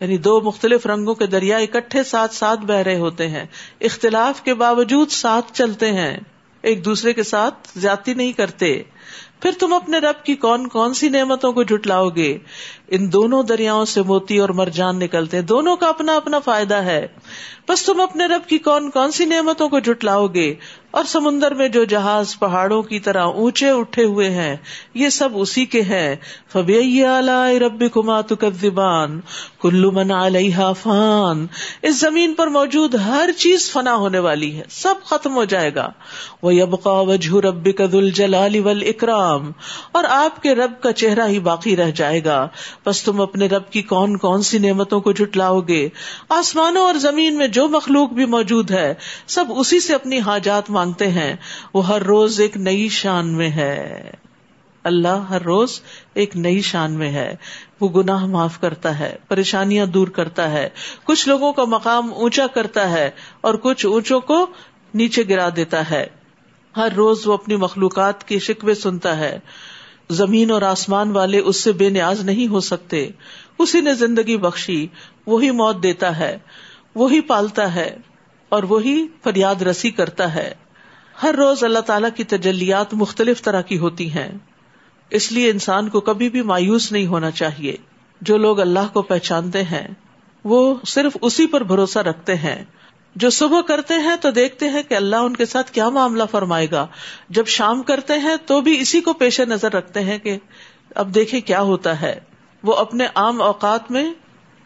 یعنی 0.00 0.18
دو 0.18 0.40
مختلف 0.40 0.86
رنگوں 0.86 1.14
کے 1.14 1.26
دریا 1.26 1.56
اکٹھے 1.56 2.04
ساتھ 2.04 2.34
ساتھ 2.34 2.60
بہ 2.60 2.74
رہے 2.74 2.96
ہوتے 2.96 3.28
ہیں۔ 3.28 3.44
اختلاف 3.80 4.42
کے 4.42 4.54
باوجود 4.54 5.10
ساتھ 5.10 5.52
چلتے 5.52 5.92
ہیں۔ 5.92 6.18
ایک 6.62 6.84
دوسرے 6.84 7.12
کے 7.12 7.22
ساتھ 7.22 7.68
زیادتی 7.76 8.14
نہیں 8.14 8.32
کرتے۔ 8.32 8.82
پھر 9.40 9.50
تم 9.58 9.72
اپنے 9.72 9.98
رب 9.98 10.24
کی 10.24 10.34
کون 10.34 10.68
کون 10.68 10.94
سی 10.94 11.08
نعمتوں 11.08 11.52
کو 11.52 11.62
جٹلاؤ 11.62 12.08
گے؟ 12.08 12.38
ان 12.90 13.12
دونوں 13.12 13.42
دریاؤں 13.42 13.84
سے 13.84 14.02
موتی 14.02 14.38
اور 14.38 14.48
مرجان 14.48 14.98
نکلتے 14.98 15.36
ہیں۔ 15.36 15.44
دونوں 15.44 15.76
کا 15.76 15.88
اپنا 15.88 16.16
اپنا 16.16 16.38
فائدہ 16.38 16.74
ہے۔ 16.74 17.06
بس 17.68 17.82
تم 17.86 18.00
اپنے 18.00 18.26
رب 18.26 18.48
کی 18.48 18.58
کون 18.58 18.90
کون 18.90 19.10
سی 19.10 19.24
نعمتوں 19.24 19.68
کو 19.68 19.78
جٹلاؤ 19.78 20.26
گے؟ 20.26 20.54
اور 20.90 21.04
سمندر 21.04 21.54
میں 21.54 21.68
جو 21.68 21.84
جہاز 21.84 22.38
پہاڑوں 22.38 22.82
کی 22.82 23.00
طرح 23.00 23.22
اونچے 23.22 23.70
اٹھے 23.70 24.04
ہوئے 24.04 24.30
ہیں، 24.30 24.56
یہ 24.94 25.08
سب 25.08 25.28
اسی 25.34 25.64
کے 25.64 25.82
ہیں۔ 25.82 26.16
فبی 26.52 27.02
رب 27.58 27.84
کما 27.92 28.20
تکذبان 28.20 29.20
کلو 29.60 29.90
من 29.90 30.10
علیہ 30.10 30.72
فان۔ 30.82 31.46
اس 31.82 32.00
زمین 32.00 32.34
پر 32.34 32.46
موجود 32.46 32.94
ہر 32.94 33.30
چیز 33.36 33.72
فنا 33.72 33.94
ہونے 33.94 34.18
والی 34.18 34.56
ہے۔ 34.56 34.62
سب 34.70 34.94
ختم 35.04 35.34
ہو 35.34 35.44
جائے 35.44 35.74
گا۔ 35.74 35.88
وہ 36.42 36.54
یبقا 36.54 37.00
وجہ 37.00 37.36
رب 37.36 37.64
کدل 37.76 38.10
جلال 38.10 38.66
ول 38.66 38.82
اکرام 38.86 39.50
اور 39.92 40.04
آپ 40.08 40.42
کے 40.42 40.54
رب 40.54 40.72
کا 40.82 40.92
چہرہ 40.92 41.26
ہی 41.26 41.38
باقی 41.38 41.76
رہ 41.76 41.90
جائے 41.90 42.24
گا۔ 42.24 42.48
بس 42.86 43.02
تم 43.02 43.20
اپنے 43.20 43.46
رب 43.46 43.70
کی 43.70 43.82
کون 43.82 44.16
کون 44.16 44.42
سی 44.42 44.58
نعمتوں 44.58 45.00
کو 45.00 45.12
جٹلاؤ 45.12 45.60
گے؟ 45.60 45.88
آسمانوں 46.28 46.82
اور 46.82 46.94
زمین 46.94 47.36
میں 47.36 47.46
جو 47.46 47.68
مخلوق 47.68 48.10
بھی 48.10 48.24
موجود 48.24 48.70
ہے، 48.70 48.94
سب 49.26 49.44
اسی 49.48 49.80
سے 49.80 49.94
اپنی 49.94 50.20
حاجات 50.20 50.70
مانگتے 50.70 51.08
ہیں۔ 51.08 51.36
وہ 51.74 51.86
ہر 51.86 52.02
روز 52.02 52.40
ایک 52.40 52.56
نئی 52.56 52.88
شان 52.88 53.28
میں 53.28 53.50
ہے۔ 53.50 54.10
اللہ 54.84 55.08
ہر 55.08 55.42
روز 55.42 55.80
ایک 56.14 56.36
نئی 56.36 56.60
شان 56.60 56.92
میں 56.92 57.10
ہے۔ 57.10 57.36
وہ 57.80 57.88
گناہ 57.88 58.26
معاف 58.26 58.60
کرتا 58.60 58.98
ہے، 58.98 59.16
پریشانیاں 59.28 59.86
دور 59.86 60.08
کرتا 60.08 60.50
ہے۔ 60.50 60.68
کچھ 61.04 61.28
لوگوں 61.28 61.52
کا 61.52 61.64
مقام 61.64 62.14
اونچا 62.14 62.46
کرتا 62.46 62.90
ہے 62.90 63.10
اور 63.40 63.54
کچھ 63.54 63.86
اونچوں 63.86 64.20
کو 64.20 64.46
نیچے 64.94 65.22
گرا 65.28 65.48
دیتا 65.56 65.90
ہے۔ 65.90 66.06
ہر 66.76 66.88
روز 66.96 67.26
وہ 67.26 67.34
اپنی 67.34 67.56
مخلوقات 67.56 68.28
کی 68.28 68.38
شکوے 68.38 68.74
سنتا 68.74 69.16
ہے۔ 69.16 69.38
زمین 70.10 70.50
اور 70.50 70.62
آسمان 70.62 71.10
والے 71.10 71.38
اس 71.38 71.62
سے 71.62 71.72
بے 71.72 71.88
نیاز 71.88 72.20
نہیں 72.20 72.46
ہو 72.46 72.60
سکتے۔ 72.60 73.08
اسی 73.58 73.80
نے 73.80 73.94
زندگی 73.94 74.36
بخشی، 74.36 74.86
وہی 75.26 75.50
موت 75.50 75.82
دیتا 75.82 76.18
ہے، 76.18 76.38
وہی 76.94 77.20
پالتا 77.20 77.74
ہے، 77.74 77.96
اور 78.48 78.62
وہی 78.62 79.06
فریاد 79.24 79.62
رسی 79.62 79.90
کرتا 79.90 80.34
ہے۔ 80.34 80.54
ہر 81.22 81.34
روز 81.34 81.64
اللہ 81.64 81.78
تعالی 81.78 82.08
کی 82.16 82.24
تجلیات 82.24 82.94
مختلف 82.94 83.42
طرح 83.42 83.60
کی 83.60 83.78
ہوتی 83.78 84.10
ہیں۔ 84.10 84.32
اس 85.10 85.32
لیے 85.32 85.50
انسان 85.50 85.88
کو 85.88 86.00
کبھی 86.00 86.28
بھی 86.28 86.42
مایوس 86.42 86.92
نہیں 86.92 87.06
ہونا 87.06 87.30
چاہیے۔ 87.30 87.76
جو 88.20 88.36
لوگ 88.36 88.60
اللہ 88.60 88.92
کو 88.92 89.02
پہچانتے 89.02 89.62
ہیں، 89.62 89.88
وہ 90.44 90.74
صرف 90.86 91.16
اسی 91.22 91.46
پر 91.46 91.60
بھروسہ 91.60 91.98
رکھتے 91.98 92.34
ہیں۔ 92.34 92.64
جو 93.16 93.30
صبح 93.30 93.60
کرتے 93.60 93.94
ہیں 93.94 94.16
تو 94.20 94.30
دیکھتے 94.30 94.68
ہیں 94.68 94.82
کہ 94.82 94.94
اللہ 94.94 95.16
ان 95.16 95.36
کے 95.36 95.46
ساتھ 95.46 95.70
کیا 95.70 95.88
معاملہ 95.88 96.22
فرمائے 96.30 96.66
گا۔ 96.70 96.86
جب 97.28 97.46
شام 97.46 97.82
کرتے 97.82 98.12
ہیں 98.14 98.36
تو 98.46 98.60
بھی 98.60 98.80
اسی 98.80 99.00
کو 99.00 99.12
پیش 99.12 99.40
نظر 99.40 99.72
رکھتے 99.72 100.00
ہیں 100.00 100.18
کہ 100.18 100.38
اب 100.94 101.14
دیکھیں 101.14 101.40
کیا 101.40 101.60
ہوتا 101.60 102.00
ہے۔ 102.00 102.20
وہ 102.62 102.74
اپنے 102.74 103.06
عام 103.14 103.42
اوقات 103.42 103.90
میں 103.90 104.14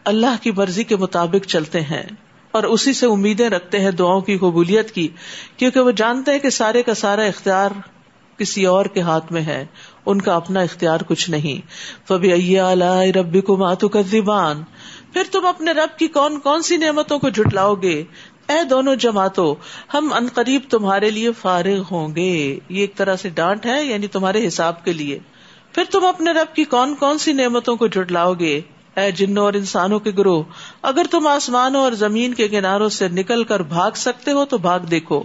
اللہ 0.03 0.35
کی 0.41 0.51
مرضی 0.51 0.83
کے 0.83 0.95
مطابق 0.95 1.47
چلتے 1.47 1.81
ہیں 1.81 2.03
اور 2.51 2.63
اسی 2.63 2.93
سے 2.93 3.05
امیدیں 3.05 3.49
رکھتے 3.49 3.79
ہیں 3.79 3.91
دعاؤں 3.91 4.21
کی 4.21 4.37
قبولیت 4.37 4.91
کی، 4.91 5.07
کیونکہ 5.57 5.79
وہ 5.79 5.91
جانتے 5.91 6.31
ہیں 6.31 6.39
کہ 6.39 6.49
سارے 6.49 6.83
کا 6.83 6.93
سارا 6.93 7.23
اختیار 7.23 7.71
کسی 8.37 8.65
اور 8.65 8.85
کے 8.85 9.01
ہاتھ 9.01 9.31
میں 9.31 9.41
ہے۔ 9.41 9.65
ان 10.05 10.21
کا 10.21 10.35
اپنا 10.35 10.59
اختیار 10.59 10.99
کچھ 11.07 11.29
نہیں۔ 11.29 11.67
فبی 12.07 12.59
ربی 13.11 13.41
کو 13.41 13.57
ماتو 13.57 13.89
کا 13.89 14.01
زبان 14.01 14.63
پھر 15.13 15.23
تم 15.31 15.45
اپنے 15.45 15.71
رب 15.71 15.99
کی 15.99 16.07
کون 16.07 16.39
کون 16.39 16.61
سی 16.61 16.77
نعمتوں 16.77 17.19
کو 17.19 17.29
جٹلاؤ 17.29 17.75
گے؟ 17.75 18.03
اے 18.49 18.63
دونوں 18.63 18.95
جماعتوں، 18.95 19.55
ہم 19.93 20.13
ان 20.13 20.27
قریب 20.33 20.61
تمہارے 20.69 21.11
لیے 21.11 21.31
فارغ 21.31 21.81
ہوں 21.91 22.15
گے۔ 22.15 22.59
یہ 22.69 22.81
ایک 22.81 22.95
طرح 22.95 23.15
سے 23.15 23.29
ڈانٹ 23.29 23.65
ہے 23.65 23.83
یعنی 23.83 24.07
تمہارے 24.07 24.47
حساب 24.47 24.85
کے 24.85 24.93
لیے۔ 24.93 25.19
پھر 25.71 25.83
تم 25.91 26.05
اپنے 26.05 26.31
رب 26.31 26.55
کی 26.55 26.63
کون 26.63 26.95
کون 26.95 27.17
سی 27.17 27.33
نعمتوں 27.33 27.75
کو 27.75 27.87
جٹلاؤ 27.87 28.33
گے؟ 28.33 28.61
اے 28.97 29.11
جنوں 29.11 29.43
اور 29.43 29.53
انسانوں 29.53 29.99
کے 29.99 30.11
گروہ، 30.17 30.43
اگر 30.81 31.05
تم 31.11 31.27
آسمانوں 31.27 31.81
اور 31.81 31.91
زمین 31.91 32.33
کے 32.33 32.47
کناروں 32.47 32.89
سے 32.89 33.07
نکل 33.07 33.43
کر 33.43 33.59
بھاگ 33.59 33.91
سکتے 33.95 34.31
ہو 34.31 34.45
تو 34.45 34.57
بھاگ 34.57 34.79
دیکھو۔ 34.79 35.23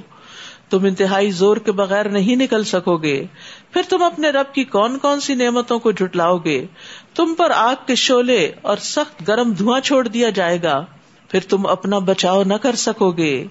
تم 0.71 0.85
انتہائی 0.85 1.31
زور 1.31 1.57
کے 1.57 1.73
بغیر 1.73 2.09
نہیں 2.09 2.37
نکل 2.37 2.65
سکو 2.65 2.97
گے۔ 2.97 3.25
پھر 3.73 3.83
تم 3.89 4.03
اپنے 4.03 4.31
رب 4.31 4.55
کی 4.55 4.65
کون 4.65 4.99
کون 4.99 5.21
سی 5.21 5.35
نعمتوں 5.35 5.79
کو 5.79 5.93
جٹلاؤ 5.93 6.39
گے؟ 6.39 6.67
تم 7.15 7.35
پر 7.35 7.50
آگ 7.50 7.75
کے 7.87 7.95
شولے 7.95 8.53
اور 8.62 8.77
سخت 8.77 9.29
گرم 9.29 9.53
دھواں 9.53 9.81
چھوڑ 9.81 10.09
دیا 10.09 10.31
جائے 10.31 10.62
گا۔ 10.62 10.85
پھر 11.30 11.40
تم 11.40 11.66
اپنا 11.66 11.99
بچاؤ 11.99 12.44
نہ 12.44 12.54
کر 12.54 12.75
سکو 12.75 13.10
گے۔ 13.10 13.46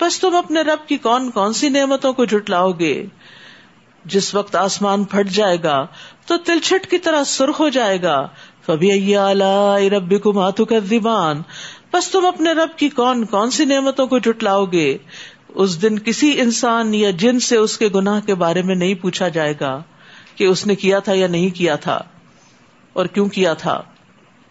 بس 0.00 0.20
تم 0.20 0.36
اپنے 0.36 0.62
رب 0.62 0.88
کی 0.88 0.96
کون 0.96 1.30
کون 1.30 1.52
سی 1.52 1.68
نعمتوں 1.68 2.12
کو 2.12 2.24
جٹلاؤ 2.24 2.72
گے۔ 2.72 3.06
جس 4.04 4.34
وقت 4.34 4.56
آسمان 4.56 5.04
پھٹ 5.04 5.28
جائے 5.28 5.56
گا، 5.62 5.86
تو 6.26 6.36
تلچھٹ 6.36 6.90
کی 6.90 6.98
طرح 6.98 7.24
سرخ 7.24 7.60
ہو 7.60 7.68
جائے 7.68 8.02
گا۔ 8.02 8.28
کبھی 8.66 9.16
ربی 9.90 10.18
کو 10.18 10.32
ماتو 10.32 10.64
کا 10.64 10.74
دیوان 10.90 11.42
بس 11.92 12.10
تم 12.10 12.26
اپنے 12.26 12.52
رب 12.52 12.78
کی 12.78 12.88
کون 12.88 13.24
کون 13.24 13.50
سی 13.50 13.64
نعمتوں 13.64 14.06
کو 14.06 14.18
جٹلاؤ 14.18 14.64
گے۔ 14.64 14.98
اس 15.48 15.82
دن 15.82 15.98
کسی 15.98 16.40
انسان 16.40 16.94
یا 16.94 17.10
جن 17.10 17.40
سے 17.40 17.56
اس 17.56 17.78
کے 17.78 17.88
گناہ 17.94 18.20
کے 18.20 18.34
بارے 18.34 18.62
میں 18.62 18.74
نہیں 18.74 18.94
پوچھا 18.94 19.28
جائے 19.28 19.54
گا 19.60 19.82
کہ 20.36 20.44
اس 20.44 20.66
نے 20.66 20.74
کیا 20.74 20.98
تھا 20.98 21.12
یا 21.14 21.26
نہیں 21.26 21.50
کیا 21.50 21.76
تھا۔ 21.76 22.02
اور 22.92 23.06
کیوں 23.06 23.28
کیا 23.28 23.54
تھا؟ 23.54 23.82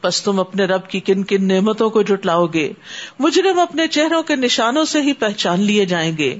بس 0.07 0.23
تم 0.23 0.39
اپنے 0.39 0.65
رب 0.65 0.87
کی 0.87 0.99
کن 0.99 1.23
کن 1.23 1.47
نعمتوں 1.47 1.89
کو 1.89 2.01
جٹلاؤ 2.01 2.45
گے۔ 2.45 2.73
مجرم 3.19 3.59
اپنے 3.59 3.87
چہروں 3.87 4.23
کے 4.23 4.35
نشانوں 4.35 4.85
سے 4.85 5.01
ہی 5.01 5.13
پہچان 5.13 5.59
لیے 5.59 5.85
جائیں 5.85 6.17
گے۔ 6.17 6.39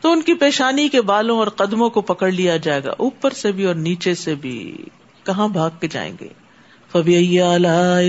تو 0.00 0.12
ان 0.12 0.22
کی 0.22 0.34
پیشانی 0.34 0.88
کے 0.88 1.00
بالوں 1.00 1.38
اور 1.38 1.46
قدموں 1.46 1.90
کو 1.90 2.00
پکڑ 2.00 2.30
لیا 2.30 2.56
جائے 2.56 2.84
گا۔ 2.84 2.90
اوپر 2.90 3.30
سے 3.30 3.52
بھی 3.52 3.64
اور 3.64 3.74
نیچے 3.74 4.14
سے 4.14 4.34
بھی۔ 4.34 4.76
کہاں 5.24 5.48
بھاگ 5.48 5.70
کے 5.80 5.88
جائیں 5.88 6.12
گے؟ 6.20 6.28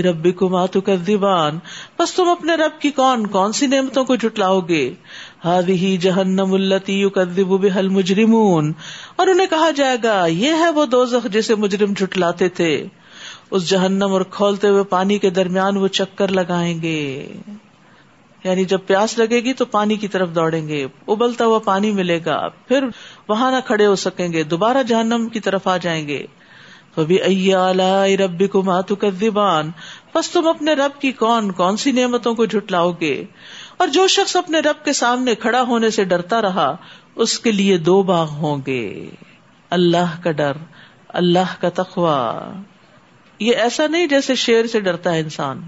ربی 0.02 0.32
کو 0.32 0.48
ماتو 0.48 0.80
کا 0.80 0.94
دیوان 1.06 1.58
بس 1.98 2.14
تم 2.14 2.28
اپنے 2.28 2.54
رب 2.54 2.80
کی 2.80 2.90
کون 2.90 3.26
کون 3.26 3.52
سی 3.52 3.66
نعمتوں 3.66 4.04
کو 4.04 4.16
جٹلاؤ 4.16 4.60
گے؟ 4.60 4.94
ہی 5.68 5.96
جہنم 5.96 6.52
التی 6.52 7.06
بحل 7.56 7.88
مجرمون 7.88 8.72
اور 9.16 9.26
انہیں 9.26 9.46
کہا 9.46 9.70
جائے 9.70 9.96
گا، 10.02 10.26
یہ 10.26 10.52
ہے 10.52 10.70
وہ 10.70 10.86
دوزخ 10.86 11.26
جسے 11.32 11.54
مجرم 11.54 11.92
جٹلاتے 11.92 12.48
تھے۔ 12.48 12.86
اس 13.50 13.68
جہنم 13.68 14.12
اور 14.12 14.20
کھولتے 14.20 14.68
ہوئے 14.68 14.84
پانی 14.84 15.18
کے 15.18 15.30
درمیان 15.30 15.76
وہ 15.76 15.88
چکر 15.88 16.28
لگائیں 16.28 16.82
گے۔ 16.82 17.32
یعنی 18.44 18.64
جب 18.64 18.78
پیاس 18.86 19.18
لگے 19.18 19.40
گی 19.40 19.52
تو 19.52 19.64
پانی 19.64 19.94
کی 19.94 20.08
طرف 20.08 20.28
دوڑیں 20.34 20.68
گے۔ 20.68 20.86
ابلتا 21.08 21.44
ہوا 21.44 21.58
پانی 21.58 21.90
ملے 21.90 22.20
گا۔ 22.26 22.48
پھر 22.48 22.84
وہاں 23.28 23.50
نہ 23.50 23.56
کھڑے 23.66 23.86
ہو 23.86 23.94
سکیں 23.94 24.32
گے۔ 24.32 24.42
دوبارہ 24.42 24.82
جہنم 24.82 25.28
کی 25.28 25.40
طرف 25.40 25.68
آ 25.68 25.76
جائیں 25.76 26.08
گے۔ 26.08 26.26
ربی 28.16 28.46
کو 28.46 28.62
ماتو 28.62 28.94
کا 28.94 29.08
دیبان 29.20 29.70
بس 30.14 30.30
تم 30.30 30.48
اپنے 30.48 30.72
رب 30.72 31.00
کی 31.00 31.12
کون 31.12 31.52
کون 31.52 31.76
سی 31.76 31.92
نعمتوں 31.92 32.34
کو 32.34 32.44
جٹلاؤ 32.44 32.92
گے؟ 33.00 33.24
اور 33.76 33.88
جو 33.88 34.06
شخص 34.06 34.36
اپنے 34.36 34.58
رب 34.58 34.84
کے 34.84 34.92
سامنے 34.92 35.34
کھڑا 35.34 35.62
ہونے 35.62 35.90
سے 35.90 36.04
ڈرتا 36.04 36.42
رہا، 36.42 36.76
اس 37.14 37.38
کے 37.38 37.52
لیے 37.52 37.78
دو 37.78 38.02
باغ 38.02 38.28
ہوں 38.28 38.58
گے۔ 38.66 39.10
اللہ 39.70 40.22
کا 40.24 40.30
ڈر، 40.30 40.52
اللہ 41.08 41.60
کا 41.60 41.68
تخوا 41.74 42.50
یہ 43.38 43.56
ایسا 43.56 43.86
نہیں 43.86 44.06
جیسے 44.06 44.34
شیر 44.34 44.66
سے 44.66 44.80
ڈرتا 44.80 45.14
ہے 45.14 45.20
انسان۔ 45.20 45.60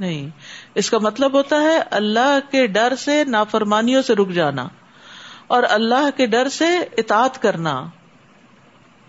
نہیں۔ 0.00 0.28
اس 0.74 0.90
کا 0.90 0.98
مطلب 0.98 1.32
ہوتا 1.34 1.60
ہے 1.60 1.78
اللہ 1.90 2.38
کے 2.50 2.66
ڈر 2.66 2.92
سے 2.98 3.24
نافرمانیوں 3.24 4.02
سے 4.02 4.14
رک 4.14 4.30
جانا 4.30 4.68
اور 5.46 5.62
اللہ 5.68 6.08
کے 6.16 6.26
ڈر 6.26 6.48
سے 6.48 6.66
اطاعت 6.98 7.42
کرنا۔ 7.42 7.84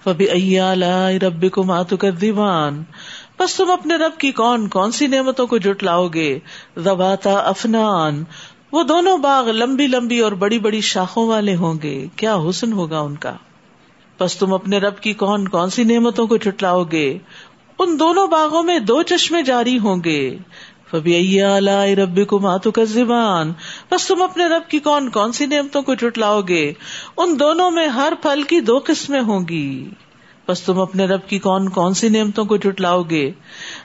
فبی 0.03 0.59
ربی 1.19 1.49
کو 1.49 1.63
ماتو 1.63 1.97
کر 1.97 2.11
دیوان 2.11 2.83
بس 3.39 3.55
تم 3.55 3.71
اپنے 3.71 3.95
رب 3.95 4.17
کی 4.17 4.31
کون 4.31 4.67
کون 4.67 4.91
سی 4.91 5.07
نعمتوں 5.07 5.47
کو 5.47 5.57
جٹ 5.57 5.83
لاؤ 5.83 6.07
گے 6.07 6.39
زباتا 6.77 7.31
افنان 7.31 8.23
وہ 8.71 8.83
دونوں 8.83 9.17
باغ 9.17 9.51
لمبی 9.51 9.87
لمبی 9.87 10.19
اور 10.19 10.31
بڑی 10.31 10.59
بڑی 10.59 10.81
شاخوں 10.81 11.27
والے 11.27 11.55
ہوں 11.55 11.73
گے۔ 11.83 12.07
کیا 12.15 12.37
حسن 12.49 12.73
ہوگا 12.73 12.99
ان 12.99 13.15
کا؟ 13.15 13.33
بس 14.19 14.37
تم 14.37 14.53
اپنے 14.53 14.77
رب 14.77 14.99
کی 14.99 15.13
کون 15.13 15.47
کون 15.47 15.69
سی 15.69 15.83
نعمتوں 15.83 16.27
کو 16.27 16.37
جٹلاؤ 16.37 16.83
گے 16.83 17.17
ان 17.79 17.99
دونوں 17.99 18.27
باغوں 18.27 18.63
میں 18.63 18.79
دو 18.79 19.01
چشمے 19.03 19.41
جاری 19.41 19.79
ہوں 19.79 20.03
گے۔ 20.05 20.37
فبی 20.91 21.41
ربی 21.95 22.23
کو 22.23 22.39
ماتو 22.39 22.71
کا 22.71 22.83
زبان 22.83 23.53
بس 23.91 24.07
تم 24.07 24.21
اپنے 24.21 24.45
رب 24.45 24.69
کی 24.69 24.79
کون 24.79 25.09
کون 25.09 25.31
سی 25.31 25.45
نعمتوں 25.45 25.81
کو 25.81 25.93
جٹلاؤ 25.93 26.41
گے؟ 26.41 26.73
ان 27.17 27.39
دونوں 27.39 27.71
میں 27.71 27.87
ہر 27.87 28.13
پھل 28.21 28.43
کی 28.43 28.59
دو 28.59 28.79
قسمیں 28.85 29.21
ہوں 29.21 29.47
گی۔ 29.49 29.89
بس 30.47 30.61
تم 30.61 30.79
اپنے 30.79 31.05
رب 31.05 31.27
کی 31.27 31.39
کون 31.39 31.69
کون 31.69 31.93
سی 31.93 32.09
نعمتوں 32.09 32.45
کو 32.45 32.57
جٹلاؤ 32.57 33.03
گے؟ 33.03 33.31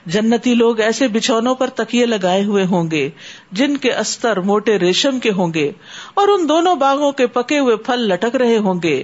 جنتی 0.05 0.53
لوگ 0.53 0.79
ایسے 0.79 1.07
بچھونوں 1.07 1.55
پر 1.55 1.67
تکیے 1.67 2.05
لگائے 2.05 2.43
ہوئے 2.43 2.65
ہوں 2.65 2.91
گے، 2.91 3.09
جن 3.51 3.77
کے 3.77 3.93
استر 3.93 4.39
موٹے 4.39 4.79
ریشم 4.79 5.19
کے 5.19 5.31
ہوں 5.31 5.53
گے، 5.53 5.71
اور 6.13 6.27
ان 6.27 6.49
دونوں 6.49 6.75
باغوں 6.75 7.11
کے 7.11 7.27
پکے 7.27 7.59
ہوئے 7.59 7.75
پھل 7.75 7.99
لٹک 7.99 8.35
رہے 8.35 8.57
ہوں 8.57 8.79
گے۔ 8.83 9.03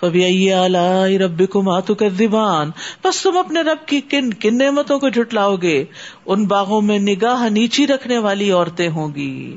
فبی 0.00 0.50
ربی 1.18 1.46
کو 1.46 1.62
ماتو 1.62 1.94
دیوان 2.18 2.70
بس 3.04 3.22
تم 3.22 3.36
اپنے 3.36 3.60
رب 3.60 3.88
کی 3.88 4.00
کن 4.00 4.34
کن 4.34 4.58
نعمتوں 4.58 4.98
کو 4.98 5.08
جٹلاؤ 5.08 5.56
گے؟ 5.56 5.84
ان 6.26 6.44
باغوں 6.44 6.80
میں 6.80 6.98
نگاہ 6.98 7.48
نیچی 7.48 7.86
رکھنے 7.86 8.18
والی 8.18 8.50
عورتیں 8.50 8.88
ہوں 8.88 9.14
گی۔ 9.14 9.56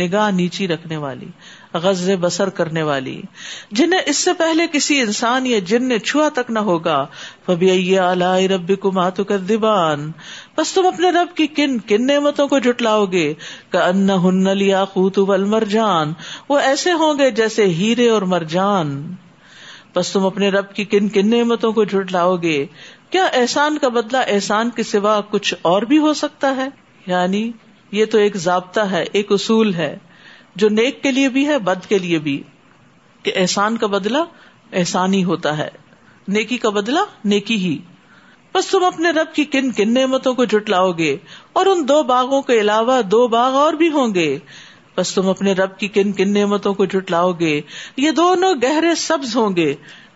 نگاہ 0.00 0.30
نیچی 0.30 0.68
رکھنے 0.68 0.96
والی 0.96 1.26
غز 1.74 2.10
بسر 2.20 2.48
کرنے 2.48 2.82
والی۔ 2.82 3.22
جنہیں 3.70 4.00
اس 4.06 4.16
سے 4.16 4.32
پہلے 4.32 4.66
کسی 4.72 5.00
انسان 5.00 5.46
یا 5.46 5.58
جن 5.58 5.88
نے 5.88 5.98
چھوا 5.98 6.28
تک 6.28 6.50
نہ 6.50 6.58
ہوگا۔ 6.58 7.06
فبی 7.46 7.98
ربی 8.48 8.74
کو 8.74 8.92
ماتو 8.92 9.22
دیوان 9.36 10.10
بس 10.58 10.72
تم 10.72 10.86
اپنے 10.86 11.10
رب 11.10 11.36
کی 11.36 11.46
کن 11.46 11.78
کن 11.78 12.06
نعمتوں 12.06 12.48
کو 12.48 12.58
جٹلاؤ 12.58 13.04
گے۔ 13.04 13.34
کہ 13.70 13.76
ان 13.76 14.10
ہن 14.10 14.58
لیا 14.58 14.84
خوت 14.84 15.18
مرجان 15.18 16.12
وہ 16.48 16.58
ایسے 16.58 16.92
ہوں 16.92 17.18
گے 17.18 17.30
جیسے 17.30 17.66
ہیرے 17.66 18.08
اور 18.08 18.22
مرجان۔ 18.22 19.14
بس 19.96 20.12
تم 20.12 20.26
اپنے 20.26 20.48
رب 20.48 20.74
کی 20.74 20.84
کن 20.84 21.08
کن 21.08 21.30
نعمتوں 21.30 21.72
کو 21.72 21.84
جھٹ 21.84 22.12
لاؤ 22.12 22.36
گے۔ 22.36 22.66
کیا 23.10 23.24
احسان 23.24 23.78
کا 23.78 23.88
بدلہ 23.88 24.18
احسان 24.26 24.70
کے 24.70 24.82
سوا 24.82 25.20
کچھ 25.20 25.54
اور 25.62 25.82
بھی 25.82 25.98
ہو 25.98 26.14
سکتا 26.14 26.56
ہے؟ 26.56 26.68
یعنی 27.06 27.52
یہ 27.90 28.04
تو 28.04 28.18
ایک 28.18 28.36
ضابطہ 28.36 28.80
ہے، 28.80 29.04
ایک 29.12 29.32
اصول 29.32 29.74
ہے، 29.74 29.98
جو 30.56 30.68
نیک 30.68 31.02
کے 31.02 31.10
لیے 31.10 31.28
بھی 31.28 31.46
ہے، 31.46 31.58
بد 31.58 31.86
کے 31.86 31.98
لیے 31.98 32.18
بھی۔ 32.18 32.42
کہ 33.22 33.32
احسان 33.36 33.76
کا 33.76 33.86
بدلہ 33.86 34.18
احسان 34.72 35.14
ہی 35.14 35.24
ہوتا 35.24 35.58
ہے۔ 35.58 35.68
نیکی 36.28 36.58
کا 36.58 36.70
بدلہ 36.70 37.00
نیکی 37.24 37.56
ہی۔ 37.56 37.78
بس 38.54 38.66
تم 38.66 38.84
اپنے 38.84 39.10
رب 39.10 39.34
کی 39.34 39.44
کن 39.44 39.72
کن 39.72 39.94
نعمتوں 39.94 40.34
کو 40.34 40.44
جٹلاؤ 40.44 40.92
گے۔ 40.92 41.16
اور 41.52 41.66
ان 41.66 41.88
دو 41.88 42.02
باغوں 42.02 42.42
کے 42.42 42.60
علاوہ 42.60 43.02
دو 43.02 43.28
باغ 43.28 43.54
اور 43.54 43.72
بھی 43.72 43.88
ہوں 43.88 44.14
گے۔ 44.14 44.38
بس 44.96 45.14
تم 45.14 45.28
اپنے 45.28 45.52
رب 45.52 45.78
کی 45.78 45.88
کن 45.88 46.12
کن 46.12 46.34
نعمتوں 46.34 46.74
کو 46.74 46.84
جٹلاؤ 46.84 47.32
گے؟ 47.32 47.60
یہ 47.96 48.10
دونوں 48.10 48.54
گہرے 48.62 48.94
سبز 48.94 49.36
ہوں 49.36 49.56
گے۔ 49.56 49.74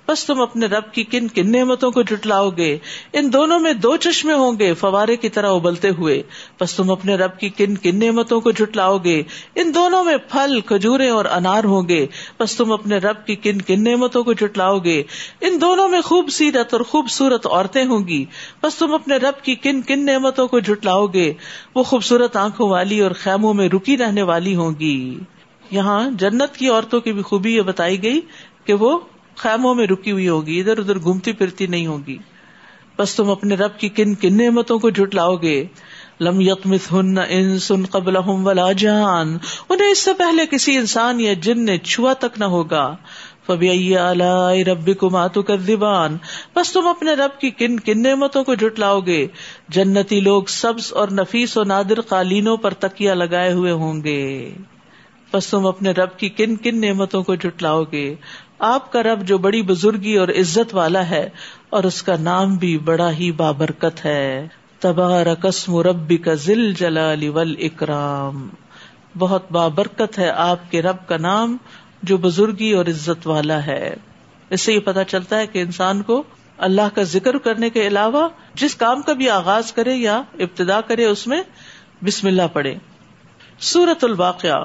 بس 0.08 0.24
تم 0.24 0.40
اپنے 0.40 0.66
رب 0.66 0.92
کی 0.92 1.04
کن 1.04 1.28
کن 1.28 1.52
نعمتوں 1.52 1.90
کو 1.90 2.02
جٹلاؤ 2.02 2.50
گے۔ 2.50 2.78
ان 3.12 3.32
دونوں 3.32 3.60
میں 3.60 3.72
دو 3.72 3.96
چشمے 3.96 4.32
ہوں 4.32 4.58
گے 4.58 4.74
فوارے 4.74 5.16
کی 5.16 5.28
طرح 5.28 5.50
ابلتے 5.50 5.90
ہوئے۔ 5.90 6.22
بس 6.60 6.74
تم 6.74 6.90
اپنے 6.90 7.14
رب 7.14 7.38
کی 7.38 7.48
کن 7.48 7.76
کن 7.76 7.98
نعمتوں 7.98 8.40
کو 8.40 8.50
جٹلاؤ 8.50 8.98
گے۔ 8.98 9.22
ان 9.54 9.74
دونوں 9.74 10.04
میں 10.04 10.16
پھل 10.16 10.60
کھجورے 10.60 11.08
اور 11.08 11.24
انار 11.24 11.64
ہوں 11.64 11.88
گے۔ 11.88 12.06
بس 12.40 12.56
تم 12.56 12.72
اپنے 12.72 12.98
رب 12.98 13.26
کی 13.26 13.36
کن 13.36 13.60
کن 13.60 13.84
نعمتوں 13.84 14.24
کو 14.24 14.32
جٹلاؤ 14.32 14.78
گے۔ 14.78 15.02
ان 15.40 15.60
دونوں 15.60 15.88
میں 15.88 16.00
خوب 16.00 16.28
سیرت 16.28 16.74
اور 16.74 16.80
خوبصورت 16.80 17.46
عورتیں 17.46 17.84
ہوں 17.84 18.08
گی۔ 18.08 18.24
بس 18.62 18.74
تم 18.74 18.94
اپنے 18.94 19.16
رب 19.16 19.44
کی 19.44 19.54
کن 19.54 19.82
کن 19.82 20.06
نعمتوں 20.06 20.48
کو 20.48 20.60
جٹلاؤ 20.60 21.06
گے۔ 21.06 21.32
وہ 21.74 21.82
خوبصورت 21.82 22.36
آنکھوں 22.36 22.68
والی 22.68 23.00
اور 23.00 23.10
خیموں 23.10 23.54
میں 23.54 23.68
رکی 23.68 23.96
رہنے 23.96 24.22
والی 24.22 24.56
ہوں 24.56 24.72
گی۔ 24.80 25.18
یہاں 25.70 26.10
جنت 26.10 26.56
کی 26.56 26.68
عورتوں 26.68 27.00
کی 27.00 27.12
بھی 27.12 27.22
خوبی 27.22 27.56
یہ 27.56 27.62
بتائی 27.62 28.02
گئی 28.02 28.20
کہ 28.64 28.74
وہ 28.74 28.98
خیموں 29.36 29.74
میں 29.74 29.86
رکی 29.86 30.12
ہوئی 30.12 30.28
ہوگی، 30.28 30.60
ادھر 30.60 30.78
ادھر 30.78 30.98
گھومتی 30.98 31.32
پھرتی 31.32 31.66
نہیں 31.66 31.86
ہوگی۔ 31.86 32.18
بس 32.98 33.14
تم 33.14 33.30
اپنے 33.30 33.54
رب 33.54 33.78
کی 33.78 33.88
کن 33.88 34.14
کن 34.14 34.36
نعمتوں 34.36 34.78
کو 34.78 34.90
جٹلاؤ 34.90 35.36
گے۔ 35.36 35.64
لم 36.20 36.40
یتمس 36.40 36.92
ہن 36.92 37.18
ان 37.28 37.58
سن 37.58 37.86
قبل 37.86 38.16
ولا 38.26 38.72
جان۔ 38.72 39.38
انہیں 39.68 39.90
اس 39.90 39.98
سے 39.98 40.12
پہلے 40.12 40.46
کسی 40.50 40.76
انسان 40.76 41.20
یا 41.20 41.32
جن 41.32 41.64
نے 41.64 41.78
چھوا 41.78 42.12
تک 42.12 42.38
نہ 42.38 42.44
ہوگا۔ 42.44 42.96
فبی 43.46 43.96
آلائی 43.96 44.64
ربی 44.64 44.92
کو 44.92 45.10
ماتو 45.10 45.42
کذبان 45.42 46.16
بس 46.56 46.72
تم 46.72 46.86
اپنے 46.86 47.14
رب 47.14 47.40
کی 47.40 47.50
کن 47.50 47.80
کن 47.80 48.02
نعمتوں 48.02 48.44
کو 48.44 48.54
جٹلاؤ 48.54 49.00
گے۔ 49.00 49.26
جنتی 49.68 50.20
لوگ 50.20 50.42
سبز 50.48 50.92
اور 50.92 51.08
نفیس 51.08 51.56
و 51.56 51.64
نادر 51.64 52.00
قالینوں 52.00 52.56
پر 52.56 52.74
تکیا 52.74 53.14
لگائے 53.14 53.52
ہوئے 53.52 53.72
ہوں 53.72 54.04
گے۔ 54.04 54.54
بس 55.32 55.46
تم 55.46 55.66
اپنے 55.66 55.90
رب 55.90 56.18
کی 56.18 56.28
کن 56.28 56.56
کن 56.56 56.80
نعمتوں 56.80 57.22
کو 57.22 57.34
جٹلاؤ 57.34 57.84
گے۔ 57.92 58.14
آپ 58.58 58.92
کا 58.92 59.02
رب 59.02 59.22
جو 59.22 59.38
بڑی 59.38 59.62
بزرگی 59.62 60.16
اور 60.16 60.28
عزت 60.28 60.74
والا 60.74 61.10
ہے 61.10 61.28
اور 61.70 61.84
اس 61.84 62.02
کا 62.02 62.16
نام 62.20 62.56
بھی 62.56 62.78
بڑا 62.78 63.12
ہی 63.12 63.32
بابرکت 63.32 64.04
ہے۔ 64.04 64.48
تباہ 64.80 65.12
رقصم 65.12 65.76
ربی 65.76 66.16
کا 66.16 66.34
ذل 66.34 66.74
جلال 66.74 67.28
ول 67.28 67.54
اکرام 67.58 68.48
بہت 69.18 69.52
بابرکت 69.52 70.18
ہے 70.18 70.30
آپ 70.30 70.70
کے 70.70 70.82
رب 70.82 70.96
کا 71.06 71.16
نام 71.16 71.56
جو 72.02 72.16
بزرگی 72.16 72.72
اور 72.72 72.86
عزت 72.86 73.26
والا 73.26 73.66
ہے۔ 73.66 73.94
اس 74.50 74.60
سے 74.60 74.72
یہ 74.72 74.78
پتا 74.78 75.04
چلتا 75.04 75.38
ہے 75.38 75.46
کہ 75.46 75.58
انسان 75.58 76.02
کو 76.02 76.22
اللہ 76.58 76.94
کا 76.94 77.02
ذکر 77.02 77.38
کرنے 77.38 77.70
کے 77.70 77.86
علاوہ 77.86 78.28
جس 78.54 78.74
کام 78.74 79.02
کا 79.02 79.12
بھی 79.12 79.30
آغاز 79.30 79.72
کرے 79.72 79.94
یا 79.94 80.22
ابتدا 80.38 80.80
کرے 80.80 81.04
اس 81.04 81.26
میں 81.26 81.42
بسم 82.04 82.26
اللہ 82.26 82.42
پڑھے 82.52 82.74
سورت 83.60 84.04
الواقع 84.04 84.64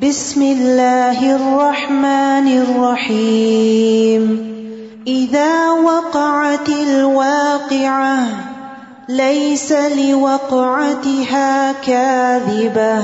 بسم 0.00 0.40
اللہ 0.40 1.20
الرحمن 1.20 2.48
الرحیم. 2.56 4.24
اذا 5.06 5.52
وقعت 5.82 6.68
الواقعہ 6.68 8.26
ليس 9.08 9.72
لوقعتها 9.94 11.72
كاذبة 11.86 12.98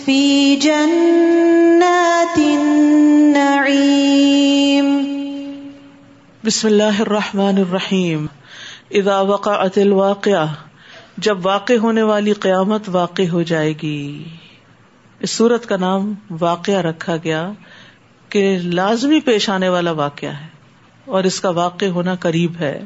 في 0.04 0.56
جنات 0.56 2.38
النعيم. 2.38 5.02
بسم 6.44 6.68
اللہ 6.68 6.82
الرحمن 6.82 7.40
الرحیم. 7.40 8.26
اذا 8.90 9.20
وقعت 9.20 9.78
الواقعہ، 9.78 10.46
جب 11.16 11.46
واقع 11.46 11.72
ہونے 11.82 12.02
والی 12.02 12.32
قیامت 12.32 12.82
واقع 12.92 13.22
ہو 13.32 13.42
جائے 13.42 13.74
گی۔ 13.82 14.24
اس 15.20 15.30
صورت 15.30 15.66
کا 15.66 15.76
نام 15.76 16.14
واقعہ 16.40 16.74
رکھا 16.74 17.16
گیا۔ 17.24 17.52
کہ 18.28 18.58
لازمی 18.62 19.20
پیش 19.20 19.50
آنے 19.50 19.68
والا 19.68 19.90
واقعہ 19.90 20.28
ہے 20.28 20.46
اور 21.04 21.24
اس 21.24 21.40
کا 21.40 21.50
واقع 21.50 21.84
ہونا 21.84 22.14
قریب 22.14 22.52
ہے 22.60 22.82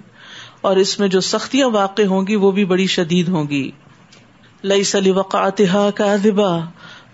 اور 0.61 0.77
اس 0.77 0.99
میں 0.99 1.09
جو 1.09 1.21
سختیاں 1.21 1.69
واقع 1.69 2.03
ہوں 2.03 2.27
گی 2.27 2.37
وہ 2.37 2.51
بھی 2.51 2.65
بڑی 2.65 2.87
شدید 2.87 3.29
ہوں 3.29 3.45
گی۔ 3.45 3.71
لئی 4.65 4.85
سلی 4.85 5.11
وقاتہ 5.11 5.91
کا 5.95 6.13
ادبا 6.13 6.59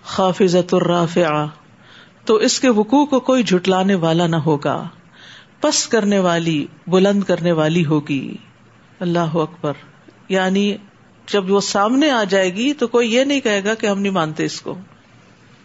خافظت 0.03 0.73
الرافع 0.73 1.45
تو 2.25 2.35
اس 2.35 2.59
کے 2.59 2.69
وقوع 2.69 3.05
کو 3.05 3.19
کوئی 3.19 3.43
جھٹلانے 3.43 3.95
والا 3.95 4.27
نہ 4.27 4.35
ہوگا۔ 4.35 4.87
پس 5.61 5.87
کرنے 5.87 6.19
والی، 6.19 6.65
بلند 6.87 7.23
کرنے 7.23 7.51
والی 7.51 7.85
ہوگی۔ 7.85 8.37
اللہ 8.99 9.19
اکبر۔ 9.19 9.73
یعنی 10.29 10.75
جب 11.31 11.51
وہ 11.51 11.59
سامنے 11.59 12.11
آ 12.11 12.23
جائے 12.23 12.53
گی 12.53 12.73
تو 12.73 12.87
کوئی 12.87 13.13
یہ 13.13 13.23
نہیں 13.23 13.39
کہے 13.39 13.63
گا 13.63 13.73
کہ 13.73 13.87
ہم 13.87 13.99
نہیں 13.99 14.13
مانتے 14.13 14.45
اس 14.45 14.61
کو۔ 14.61 14.75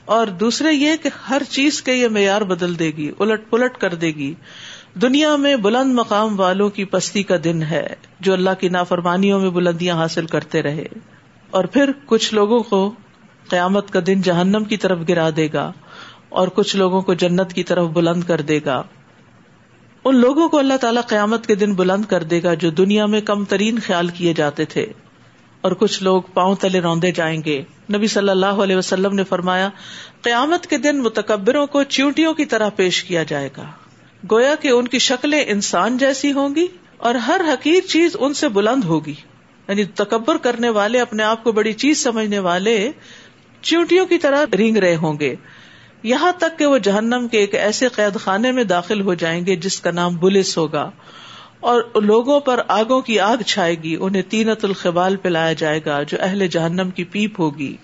اور 0.04 0.26
دوسرے 0.26 0.72
یہ 0.72 0.90
کہ 1.02 1.10
ہر 1.30 1.42
چیز 1.48 1.82
کے 1.82 1.92
یہ 1.92 2.08
معیار 2.08 2.42
بدل 2.42 2.78
دے 2.78 2.90
گی، 2.96 3.10
الٹ 3.18 3.50
پلٹ 3.50 3.78
کر 3.78 3.94
دے 3.94 4.06
گی۔ 4.06 4.34
دنیا 5.02 5.36
میں 5.36 5.56
بلند 5.56 5.94
مقام 5.94 6.40
والوں 6.40 6.68
کی 6.68 6.84
پستی 6.84 7.22
کا 7.22 7.36
دن 7.44 7.62
ہے، 7.62 7.86
جو 8.20 8.32
اللہ 8.32 8.50
کی 8.60 8.68
نافرمانیوں 8.68 9.40
میں 9.40 9.50
بلندیاں 9.50 9.96
حاصل 9.96 10.26
کرتے 10.26 10.62
رہے۔ 10.62 10.86
اور 11.50 11.64
پھر 11.64 11.90
کچھ 12.06 12.34
لوگوں 12.34 12.60
کو 12.60 12.92
قیامت 13.48 13.90
کا 13.90 14.00
دن 14.06 14.22
جہنم 14.22 14.64
کی 14.64 14.76
طرف 14.76 14.98
گرا 15.08 15.30
دے 15.36 15.48
گا، 15.52 15.72
اور 16.28 16.48
کچھ 16.48 16.76
لوگوں 16.76 17.02
کو 17.02 17.14
جنت 17.14 17.52
کی 17.52 17.62
طرف 17.62 17.88
بلند 17.88 18.24
کر 18.24 18.40
دے 18.40 18.60
گا۔ 18.64 18.82
ان 20.04 20.16
لوگوں 20.16 20.48
کو 20.48 20.58
اللہ 20.58 20.76
تعالیٰ 20.80 21.02
قیامت 21.06 21.46
کے 21.46 21.54
دن 21.54 21.74
بلند 21.74 22.04
کر 22.04 22.22
دے 22.22 22.42
گا 22.42 22.54
جو 22.54 22.70
دنیا 22.70 23.06
میں 23.06 23.20
کم 23.20 23.44
ترین 23.44 23.78
خیال 23.78 24.08
کیے 24.08 24.34
جاتے 24.34 24.64
تھے۔ 24.64 24.86
اور 25.64 25.72
کچھ 25.72 26.02
لوگ 26.02 26.22
پاؤں 26.34 26.54
تلے 26.54 26.80
روندے 26.80 27.12
جائیں 27.12 27.42
گے۔ 27.44 27.62
نبی 27.94 28.06
صلی 28.06 28.28
اللہ 28.28 28.46
علیہ 28.46 28.76
وسلم 28.76 29.14
نے 29.14 29.24
فرمایا، 29.24 29.68
قیامت 30.22 30.66
کے 30.66 30.78
دن 30.78 31.02
متکبروں 31.02 31.66
کو 31.66 31.82
چیونٹیوں 31.82 32.34
کی 32.34 32.44
طرح 32.44 32.68
پیش 32.68 33.04
کیا 33.04 33.22
جائے 33.22 33.48
گا۔ 33.56 33.64
گویا 34.30 34.54
کہ 34.54 34.68
ان 34.68 34.88
کی 34.88 34.98
شکلیں 34.98 35.44
انسان 35.46 35.98
جیسی 35.98 36.32
ہوں 36.32 36.54
گی 36.54 36.66
اور 36.96 37.14
ہر 37.14 37.40
حقیر 37.48 37.80
چیز 37.88 38.16
ان 38.20 38.34
سے 38.34 38.48
بلند 38.48 38.84
ہوگی۔ 38.84 39.14
یعنی 39.68 39.84
تکبر 39.84 40.36
کرنے 40.36 40.68
والے، 40.68 41.00
اپنے 41.00 41.22
آپ 41.22 41.44
کو 41.44 41.52
بڑی 41.52 41.72
چیز 41.72 42.02
سمجھنے 42.02 42.38
والے 42.38 42.90
چیونٹیوں 43.62 44.06
کی 44.06 44.18
طرح 44.18 44.44
رینگ 44.56 44.76
رہے 44.76 44.96
ہوں 44.96 45.20
گے۔ 45.20 45.34
یہاں 46.02 46.32
تک 46.38 46.58
کہ 46.58 46.66
وہ 46.66 46.78
جہنم 46.78 47.26
کے 47.30 47.38
ایک 47.38 47.54
ایسے 47.54 47.88
قید 47.88 48.20
خانے 48.20 48.52
میں 48.52 48.64
داخل 48.64 49.00
ہو 49.00 49.14
جائیں 49.14 49.46
گے 49.46 49.56
جس 49.56 49.80
کا 49.80 49.90
نام 49.90 50.16
بلس 50.16 50.58
ہوگا۔ 50.58 50.90
اور 51.64 51.82
لوگوں 52.02 52.40
پر 52.40 52.60
آگوں 52.68 53.00
کی 53.00 53.20
آگ 53.20 53.42
چھائے 53.42 53.74
گی، 53.82 53.96
انہیں 54.00 54.22
تینت 54.22 54.64
الخبال 54.64 55.16
پلایا 55.16 55.52
جائے 55.52 55.80
گا، 55.86 56.02
جو 56.02 56.16
اہل 56.20 56.46
جہنم 56.46 56.90
کی 56.90 57.04
پیپ 57.04 57.40
ہوگی۔ 57.40 57.76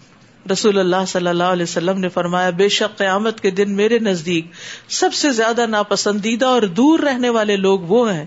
رسول 0.52 0.78
اللہ 0.78 1.04
صلی 1.08 1.28
اللہ 1.28 1.44
علیہ 1.44 1.62
وسلم 1.62 1.98
نے 1.98 2.08
فرمایا، 2.08 2.50
بے 2.50 2.68
شک 2.68 2.98
قیامت 2.98 3.40
کے 3.40 3.50
دن 3.50 3.70
میرے 3.76 3.98
نزدیک 3.98 4.46
سب 4.88 5.14
سے 5.14 5.30
زیادہ 5.30 5.66
ناپسندیدہ 5.66 6.46
اور 6.46 6.62
دور 6.62 6.98
رہنے 6.98 7.28
والے 7.28 7.56
لوگ 7.56 7.80
وہ 7.80 8.12
ہیں 8.12 8.26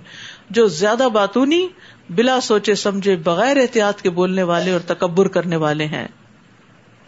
جو 0.49 0.67
زیادہ 0.67 1.07
باتونی، 1.13 1.67
بلا 2.09 2.41
سوچے 2.41 2.75
سمجھے، 2.75 3.15
بغیر 3.15 3.57
احتیاط 3.57 4.01
کے 4.01 4.09
بولنے 4.09 4.43
والے 4.43 4.71
اور 4.71 4.79
تکبر 4.79 5.27
کرنے 5.27 5.55
والے 5.55 5.85
ہیں۔ 5.85 6.07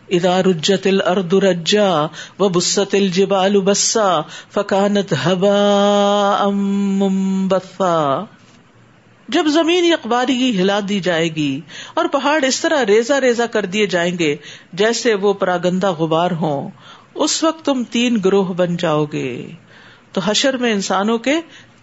ادا 0.09 0.41
رجت 0.41 0.87
الارض 0.87 1.33
رجا 1.33 2.07
و 2.39 2.49
بست 2.49 2.95
الجبال 2.95 3.61
بسا 3.61 4.21
فکانت 4.53 5.13
ہبا 5.25 6.49
منبثا۔ 6.49 8.25
جب 9.29 9.45
زمین 9.47 9.93
اخباری 9.93 10.61
ہلا 10.61 10.79
دی 10.89 10.99
جائے 10.99 11.27
گی 11.35 11.61
اور 11.93 12.05
پہاڑ 12.05 12.43
اس 12.43 12.61
طرح 12.61 12.85
ریزا 12.85 13.21
ریزا 13.21 13.45
کر 13.45 13.65
دیے 13.65 13.85
جائیں 13.85 14.19
گے 14.19 14.35
جیسے 14.73 15.13
وہ 15.13 15.33
پراگندا 15.33 15.91
غبار 15.91 16.31
ہوں، 16.31 16.69
اس 17.15 17.43
وقت 17.43 17.65
تم 17.65 17.83
تین 17.83 18.17
گروہ 18.25 18.53
بن 18.53 18.77
جاؤ 18.77 19.05
گے۔ 19.05 19.47
تو 20.11 20.21
حشر 20.25 20.57
میں 20.57 20.71
انسانوں 20.71 21.17
کے 21.17 21.33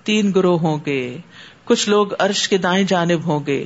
تین 0.05 0.33
گروہ 0.35 0.61
ہوں 0.61 0.79
گے، 0.87 1.19
کچھ 1.65 1.89
لوگ 1.89 2.07
عرش 2.19 2.49
کے 2.49 2.59
دائیں 2.59 2.85
جانب 2.85 3.27
ہوں 3.27 3.47
گے۔ 3.47 3.65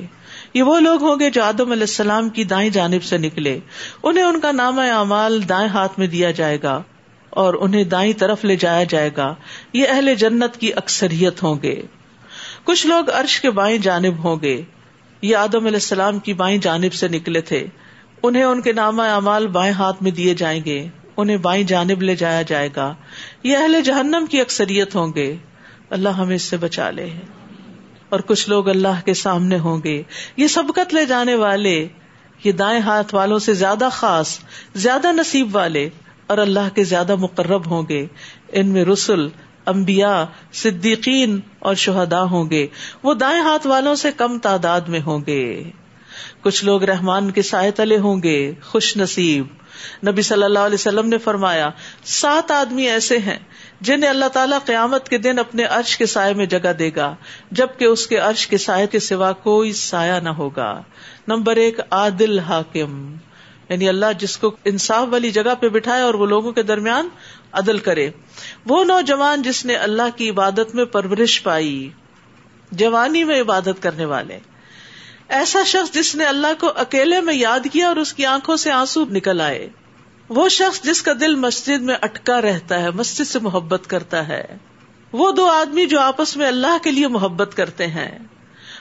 یہ 0.56 0.62
وہ 0.62 0.80
لوگ 0.80 1.02
ہوں 1.02 1.16
گے 1.20 1.30
جو 1.30 1.44
آدم 1.44 1.70
علیہ 1.70 1.82
السلام 1.82 2.28
کی 2.28 2.44
دائیں 2.44 2.70
جانب 2.70 3.02
سے 3.02 3.18
نکلے۔ 3.18 3.58
انہیں 4.02 4.24
ان 4.24 4.40
کا 4.40 4.52
نام 4.52 4.78
اعمال 4.78 5.48
دائیں 5.48 5.68
ہاتھ 5.68 5.98
میں 5.98 6.06
دیا 6.06 6.30
جائے 6.30 6.58
گا 6.62 6.82
اور 7.30 7.54
انہیں 7.54 7.84
دائیں 7.84 8.12
طرف 8.12 8.44
لے 8.44 8.56
جایا 8.56 8.84
جائے 8.84 9.10
گا۔ 9.16 9.34
یہ 9.72 9.86
اہل 9.88 10.14
جنت 10.14 10.56
کی 10.56 10.74
اکثریت 10.74 11.42
ہوں 11.42 11.56
گے۔ 11.62 11.82
کچھ 12.64 12.86
لوگ 12.86 13.10
عرش 13.10 13.40
کے 13.40 13.50
بائیں 13.50 13.78
جانب 13.78 14.24
ہوں 14.24 14.36
گے۔ 14.42 14.62
یہ 15.22 15.36
آدم 15.36 15.58
علیہ 15.58 15.76
السلام 15.76 16.18
کی 16.18 16.32
بائیں 16.32 16.58
جانب 16.58 16.92
سے 16.92 17.08
نکلے 17.08 17.40
تھے۔ 17.40 17.66
انہیں 18.22 18.44
ان 18.44 18.60
کے 18.60 18.72
نامہ 18.72 19.02
اعمال 19.02 19.46
بائیں 19.46 19.72
ہاتھ 19.72 20.02
میں 20.02 20.10
دیے 20.10 20.34
جائیں 20.34 20.64
گے۔ 20.64 20.86
انہیں 21.16 21.36
بائیں 21.36 21.64
جانب 21.64 22.02
لے 22.02 22.16
جایا 22.16 22.42
جائے 22.42 22.68
گا۔ 22.76 22.94
یہ 23.42 23.56
اہل 23.56 23.82
جہنم 23.84 24.24
کی 24.30 24.40
اکثریت 24.40 24.96
ہوں 24.96 25.12
گے۔ 25.14 25.36
اللہ 25.90 26.08
ہمیں 26.08 26.36
اس 26.36 26.42
سے 26.42 26.56
بچا 26.56 26.90
لے۔ 26.90 27.10
اور 28.08 28.20
کچھ 28.20 28.48
لوگ 28.48 28.68
اللہ 28.68 29.04
کے 29.04 29.14
سامنے 29.14 29.58
ہوں 29.58 29.78
گے۔ 29.84 30.02
یہ 30.36 30.46
سبقت 30.46 30.94
لے 30.94 31.06
جانے 31.06 31.34
والے، 31.34 31.88
یہ 32.44 32.52
دائیں 32.52 32.80
ہاتھ 32.80 33.14
والوں 33.14 33.38
سے 33.38 33.54
زیادہ 33.54 33.88
خاص، 33.92 34.38
زیادہ 34.74 35.12
نصیب 35.12 35.56
والے 35.56 35.88
اور 36.26 36.38
اللہ 36.38 36.74
کے 36.74 36.84
زیادہ 36.84 37.14
مقرب 37.14 37.70
ہوں 37.70 37.82
گے۔ 37.88 38.06
ان 38.52 38.66
میں 38.66 38.84
رسول 38.84 39.28
انبیاء، 39.66 40.24
صدیقین 40.52 41.40
اور 41.58 41.74
شہدا 41.74 42.22
ہوں 42.22 42.50
گے۔ 42.50 42.66
وہ 43.02 43.14
دائیں 43.14 43.42
ہاتھ 43.42 43.66
والوں 43.66 43.94
سے 43.94 44.12
کم 44.16 44.38
تعداد 44.38 44.80
میں 44.80 45.00
ہوں 45.00 45.18
گے۔ 45.26 45.70
کچھ 46.40 46.64
لوگ 46.64 46.82
رحمان 46.82 47.30
کے 47.30 47.42
سائے 47.42 47.70
تلے 47.70 47.98
ہوں 47.98 48.22
گے، 48.22 48.52
خوش 48.64 48.96
نصیب۔ 48.96 49.46
نبی 50.06 50.22
صلی 50.22 50.42
اللہ 50.42 50.58
علیہ 50.58 50.74
وسلم 50.74 51.08
نے 51.08 51.18
فرمایا، 51.18 51.70
سات 52.04 52.50
آدمی 52.50 52.82
ایسے 52.82 53.18
ہیں 53.18 53.38
جنہیں 53.80 54.10
اللہ 54.10 54.24
تعالیٰ 54.24 54.58
قیامت 54.64 55.08
کے 55.08 55.18
دن 55.18 55.38
اپنے 55.38 55.64
عرش 55.64 55.96
کے 55.96 56.06
سائے 56.06 56.34
میں 56.34 56.46
جگہ 56.46 56.72
دے 56.72 56.90
گا، 56.96 57.14
جبکہ 57.50 57.84
اس 57.84 58.06
کے 58.06 58.16
عرش 58.16 58.46
کے 58.46 58.58
سائے 58.58 58.86
کے 58.86 58.98
سوا 58.98 59.32
کوئی 59.32 59.72
سایہ 59.72 60.20
نہ 60.20 60.28
ہوگا۔ 60.28 60.82
نمبر 61.28 61.56
ایک، 61.56 61.80
عادل 61.90 62.38
حاکم۔ 62.38 63.14
یعنی 63.68 63.88
اللہ 63.88 64.06
جس 64.18 64.38
کو 64.38 64.56
انصاف 64.64 65.06
والی 65.10 65.30
جگہ 65.30 65.54
پہ 65.60 65.68
بٹھائے 65.68 66.02
اور 66.02 66.14
وہ 66.14 66.26
لوگوں 66.26 66.52
کے 66.52 66.62
درمیان 66.62 67.08
عدل 67.52 67.78
کرے۔ 67.78 68.10
وہ 68.66 68.84
نوجوان 68.84 69.42
جس 69.42 69.64
نے 69.64 69.74
اللہ 69.74 70.16
کی 70.16 70.30
عبادت 70.30 70.74
میں 70.74 70.84
پرورش 70.84 71.42
پائی، 71.42 71.90
جوانی 72.72 73.24
میں 73.24 73.40
عبادت 73.40 73.82
کرنے 73.82 74.04
والے۔ 74.04 74.38
ایسا 75.28 75.62
شخص 75.66 75.94
جس 75.94 76.14
نے 76.14 76.24
اللہ 76.24 76.46
کو 76.60 76.72
اکیلے 76.76 77.20
میں 77.20 77.34
یاد 77.34 77.60
کیا 77.72 77.88
اور 77.88 77.96
اس 77.96 78.12
کی 78.12 78.26
آنکھوں 78.26 78.56
سے 78.56 78.70
آنسو 78.70 79.04
نکل 79.04 79.40
آئے۔ 79.40 79.68
وہ 80.28 80.48
شخص 80.48 80.82
جس 80.82 81.02
کا 81.02 81.12
دل 81.20 81.34
مسجد 81.34 81.82
میں 81.82 81.94
اٹکا 82.02 82.42
رہتا 82.42 82.80
ہے، 82.80 82.90
مسجد 82.90 83.24
سے 83.24 83.38
محبت 83.38 83.86
کرتا 83.86 84.28
ہے۔ 84.28 84.44
وہ 85.12 85.32
دو 85.32 85.46
آدمی 85.46 85.86
جو 85.86 86.00
آپس 86.00 86.36
میں 86.36 86.46
اللہ 86.46 86.78
کے 86.84 86.90
لیے 86.90 87.08
محبت 87.08 87.56
کرتے 87.56 87.86
ہیں۔ 87.86 88.18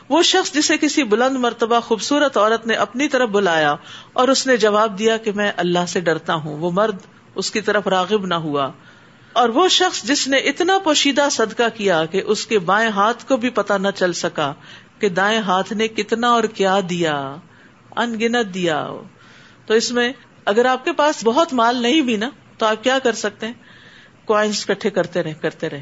وہ 0.10 0.24
شخص 0.24 0.54
جسے 0.54 0.78
کسی 0.78 1.04
بلند 1.04 1.36
مرتبہ 1.36 1.80
خوبصورت 1.80 2.38
عورت 2.38 2.68
نے 2.68 2.74
اپنی 2.74 3.08
طرف 3.08 3.30
بلایا 3.30 3.76
اور 4.14 4.28
اس 4.28 4.48
نے 4.48 4.58
جواب 4.58 5.00
دیا 5.00 5.18
کہ 5.18 5.32
میں 5.32 5.52
اللہ 5.58 5.86
سے 5.88 6.00
ڈرتا 6.00 6.34
ہوں، 6.34 6.58
وہ 6.58 6.72
مرد 6.72 6.96
اس 7.36 7.52
کی 7.52 7.62
طرف 7.62 7.88
راغب 7.88 8.26
نہ 8.26 8.34
ہوا۔ 8.34 8.72
اور 9.34 9.50
وہ 9.50 9.68
شخص 9.68 10.04
جس 10.04 10.28
نے 10.28 10.38
اتنا 10.38 10.80
پوشیدہ 10.80 11.28
صدقہ 11.32 11.64
کیا 11.74 12.06
کہ 12.06 12.22
اس 12.26 12.48
کے 12.48 12.60
بائیں 12.60 12.90
ہاتھ 12.90 13.26
کو 13.28 13.38
بھی 13.38 13.50
پتا 13.50 13.78
نہ 13.78 13.88
چل 13.96 14.14
سکا 14.14 14.54
کہ 15.00 15.10
دائیں 15.10 15.40
ہاتھ 15.40 15.74
نے 15.74 15.88
کتنا 15.88 16.30
اور 16.30 16.44
کیا 16.44 16.80
دیا 16.90 17.36
ان 17.96 18.20
گنت 18.20 18.54
دیا۔ 18.54 18.88
تو 19.66 19.74
اس 19.74 19.92
میں 19.92 20.14
اگر 20.46 20.66
آپ 20.66 20.86
کے 20.86 20.94
پاس 20.94 21.22
بہت 21.24 21.54
مال 21.54 21.76
نہیں 21.76 22.02
بھی 22.02 22.18
نا، 22.18 22.30
تو 22.58 22.66
آپ 22.66 22.84
کیا 22.84 23.00
کر 23.00 23.14
سکتے 23.14 23.46
ہیں؟ 23.46 23.54
کوائنس 24.26 24.66
کٹھے 24.66 24.90
کرتے 24.90 25.24
رہے 25.24 25.34
کرتے 25.34 25.70
رہے 25.70 25.82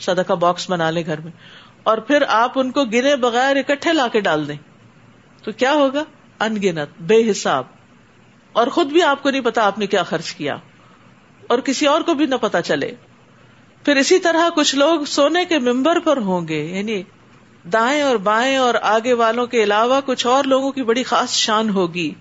صدقہ 0.00 0.32
باکس 0.32 0.70
بنا 0.70 0.90
لے 0.90 1.06
گھر 1.06 1.20
میں۔ 1.20 1.32
اور 1.82 1.98
پھر 1.98 2.22
آپ 2.28 2.58
ان 2.58 2.70
کو 2.70 2.84
گنے 2.84 3.16
بغیر 3.16 3.56
اکٹھے 3.56 3.92
لا 3.92 4.08
کے 4.08 4.20
ڈال 4.20 4.48
دیں۔ 4.48 4.56
تو 5.42 5.52
کیا 5.52 5.72
ہوگا؟ 5.72 6.04
ان 6.40 6.56
گنت 6.56 7.02
بے 7.02 7.30
حساب۔ 7.30 7.64
اور 8.52 8.66
خود 8.66 8.86
بھی 8.86 9.02
آپ 9.02 9.22
کو 9.22 9.30
نہیں 9.30 9.40
پتا 9.40 9.66
آپ 9.66 9.78
نے 9.78 9.86
کیا 9.86 10.02
خرچ 10.02 10.34
کیا۔ 10.34 10.56
اور 11.46 11.58
کسی 11.58 11.86
اور 11.86 12.00
کو 12.00 12.14
بھی 12.14 12.26
نہ 12.26 12.34
پتا 12.34 12.62
چلے۔ 12.62 12.92
پھر 13.84 13.96
اسی 13.96 14.18
طرح 14.18 14.48
کچھ 14.56 14.76
لوگ 14.76 15.04
سونے 15.04 15.44
کے 15.44 15.58
ممبر 15.58 15.98
پر 16.00 16.16
ہوں 16.16 16.48
گے 16.48 16.64
یعنی 16.64 17.02
دائیں 17.72 18.02
اور 18.02 18.16
بائیں 18.16 18.56
اور 18.56 18.74
آگے 18.82 19.12
والوں 19.12 19.46
کے 19.46 19.62
علاوہ 19.62 20.00
کچھ 20.06 20.26
اور 20.26 20.44
لوگوں 20.44 20.72
کی 20.72 20.82
بڑی 20.82 21.02
خاص 21.02 21.30
شان 21.30 21.70
ہوگی۔ 21.70 22.14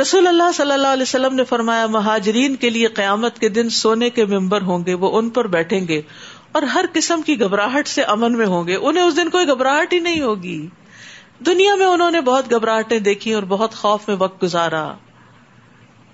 رسول 0.00 0.26
اللہ 0.26 0.52
صلی 0.54 0.72
اللہ 0.72 0.86
علیہ 0.86 1.02
وسلم 1.02 1.34
نے 1.34 1.44
فرمایا، 1.44 1.86
مہاجرین 1.86 2.56
کے 2.56 2.70
لیے 2.70 2.86
قیامت 2.86 3.38
کے 3.38 3.48
دن 3.48 3.68
سونے 3.68 4.10
کے 4.10 4.24
ممبر 4.24 4.62
ہوں 4.62 4.86
گے، 4.86 4.94
وہ 4.94 5.18
ان 5.18 5.30
پر 5.30 5.46
بیٹھیں 5.46 5.88
گے 5.88 6.02
اور 6.52 6.62
ہر 6.62 6.84
قسم 6.92 7.22
کی 7.22 7.40
گھبراہٹ 7.40 7.88
سے 7.88 8.02
امن 8.02 8.32
میں 8.32 8.46
ہوں 8.46 8.66
گے۔ 8.66 8.76
انہیں 8.76 9.04
اس 9.04 9.16
دن 9.16 9.30
کوئی 9.30 9.48
گھبراہٹ 9.48 9.92
ہی 9.92 9.98
نہیں 9.98 10.20
ہوگی۔ 10.20 10.66
دنیا 11.46 11.74
میں 11.74 11.86
انہوں 11.86 12.10
نے 12.10 12.20
بہت 12.20 12.50
گھبراہٹیں 12.50 12.98
دیکھی 12.98 13.32
اور 13.32 13.42
بہت 13.42 13.74
خوف 13.74 14.08
میں 14.08 14.16
وقت 14.18 14.42
گزارا۔ 14.42 14.92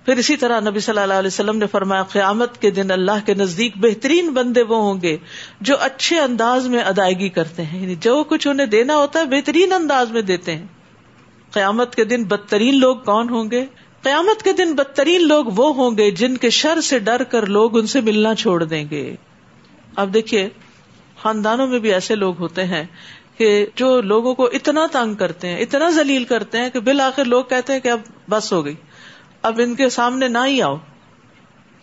پھر 0.06 0.16
اسی 0.16 0.36
طرح 0.36 0.60
نبی 0.60 0.80
صلی 0.80 0.98
اللہ 0.98 1.14
علیہ 1.14 1.26
وسلم 1.26 1.58
نے 1.58 1.66
فرمایا، 1.66 2.02
قیامت 2.02 2.60
کے 2.60 2.70
دن 2.70 2.90
اللہ 2.90 3.26
کے 3.26 3.34
نزدیک 3.34 3.72
بہترین 3.76 4.30
بندے 4.30 4.62
وہ 4.62 4.76
ہوں 4.76 5.02
گے 5.02 5.16
جو 5.60 5.76
اچھے 5.80 6.20
انداز 6.20 6.66
میں 6.66 6.80
ادائیگی 6.80 7.28
کرتے 7.28 7.62
ہیں۔ 7.62 7.82
یعنی 7.82 7.94
جو 7.94 8.24
کچھ 8.24 8.48
انہیں 8.48 8.66
دینا 8.66 8.96
ہوتا 8.96 9.20
ہے، 9.20 9.24
بہترین 9.24 9.72
انداز 9.72 10.10
میں 10.10 10.22
دیتے 10.22 10.56
ہیں۔ 10.56 10.66
قیامت 11.50 11.94
کے 11.94 12.04
دن 12.04 12.24
بدترین 12.24 12.80
لوگ 12.80 12.96
کون 12.96 13.28
ہوں 13.28 13.50
گے؟ 13.50 13.66
قیامت 14.02 14.42
کے 14.42 14.52
دن 14.52 14.72
بدترین 14.72 15.28
لوگ 15.28 15.44
وہ 15.56 15.74
ہوں 15.74 15.98
گے 15.98 16.10
جن 16.10 16.36
کے 16.36 16.50
شر 16.50 16.80
سے 16.80 16.98
ڈر 16.98 17.22
کر 17.22 17.46
لوگ 17.46 17.78
ان 17.78 17.86
سے 17.86 18.00
ملنا 18.00 18.34
چھوڑ 18.34 18.64
دیں 18.64 18.84
گے۔ 18.90 19.16
اب 19.96 20.14
دیکھیے، 20.14 20.48
خاندانوں 21.22 21.66
میں 21.66 21.78
بھی 21.78 21.92
ایسے 21.92 22.14
لوگ 22.14 22.38
ہوتے 22.38 22.64
ہیں 22.64 22.84
کہ 23.38 23.66
جو 23.74 24.00
لوگوں 24.00 24.34
کو 24.34 24.44
اتنا 24.44 24.86
تنگ 24.92 25.14
کرتے 25.14 25.48
ہیں، 25.48 25.58
اتنا 25.58 25.90
ذلیل 25.90 26.24
کرتے 26.24 26.58
ہیں 26.58 26.70
کہ 26.70 26.80
بالآخر 26.80 27.24
لوگ 27.24 27.44
کہتے 27.44 27.72
ہیں 27.72 27.80
کہ 27.80 27.88
اب 27.88 28.00
بس 28.30 28.52
ہو 28.52 28.64
گئی۔ 28.64 28.74
اب 29.46 29.60
ان 29.64 29.74
کے 29.74 29.88
سامنے 29.88 30.28
نہ 30.28 30.38
ہی 30.46 30.62
آؤ۔ 30.62 30.76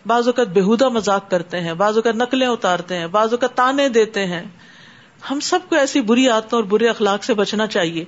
بعض 0.06 0.26
اوقات 0.26 0.48
بےحدہ 0.48 0.88
مذاق 0.88 1.30
کرتے 1.30 1.60
ہیں، 1.60 1.74
بعض 1.74 1.96
اوقات 1.96 2.14
نقلیں 2.14 2.46
اتارتے 2.46 2.98
ہیں، 2.98 3.06
بعض 3.06 3.32
اوقات 3.32 3.54
تانے 3.54 3.88
دیتے 3.88 4.26
ہیں۔ 4.26 4.42
ہم 5.30 5.40
سب 5.40 5.58
کو 5.68 5.76
ایسی 5.76 6.00
بری 6.00 6.28
عادتوں 6.28 6.58
اور 6.58 6.64
برے 6.64 6.88
اخلاق 6.88 7.24
سے 7.24 7.34
بچنا 7.34 7.66
چاہیے۔ 7.66 8.04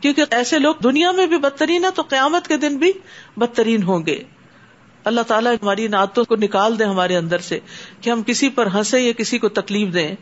کیونکہ 0.00 0.24
ایسے 0.30 0.58
لوگ 0.58 0.74
دنیا 0.82 1.10
میں 1.10 1.26
بھی 1.26 1.38
بدترین 1.38 1.84
ہے 1.84 1.90
تو 1.94 2.02
قیامت 2.02 2.48
کے 2.48 2.56
دن 2.56 2.76
بھی 2.76 2.92
بدترین 3.36 3.82
ہوں 3.82 4.06
گے۔ 4.06 4.22
اللہ 5.04 5.20
تعالیٰ 5.20 5.54
ہماری 5.62 5.88
نعتوں 5.88 6.24
کو 6.24 6.36
نکال 6.36 6.78
دے 6.78 6.84
ہمارے 6.84 7.16
اندر 7.16 7.38
سے 7.38 7.58
کہ 8.00 8.10
ہم 8.10 8.22
کسی 8.22 8.48
پر 8.48 8.66
ہنسے 8.66 9.00
یا 9.00 9.12
کسی 9.12 9.38
کو 9.38 9.48
تکلیف 9.48 9.94
دیں۔ 9.94 10.14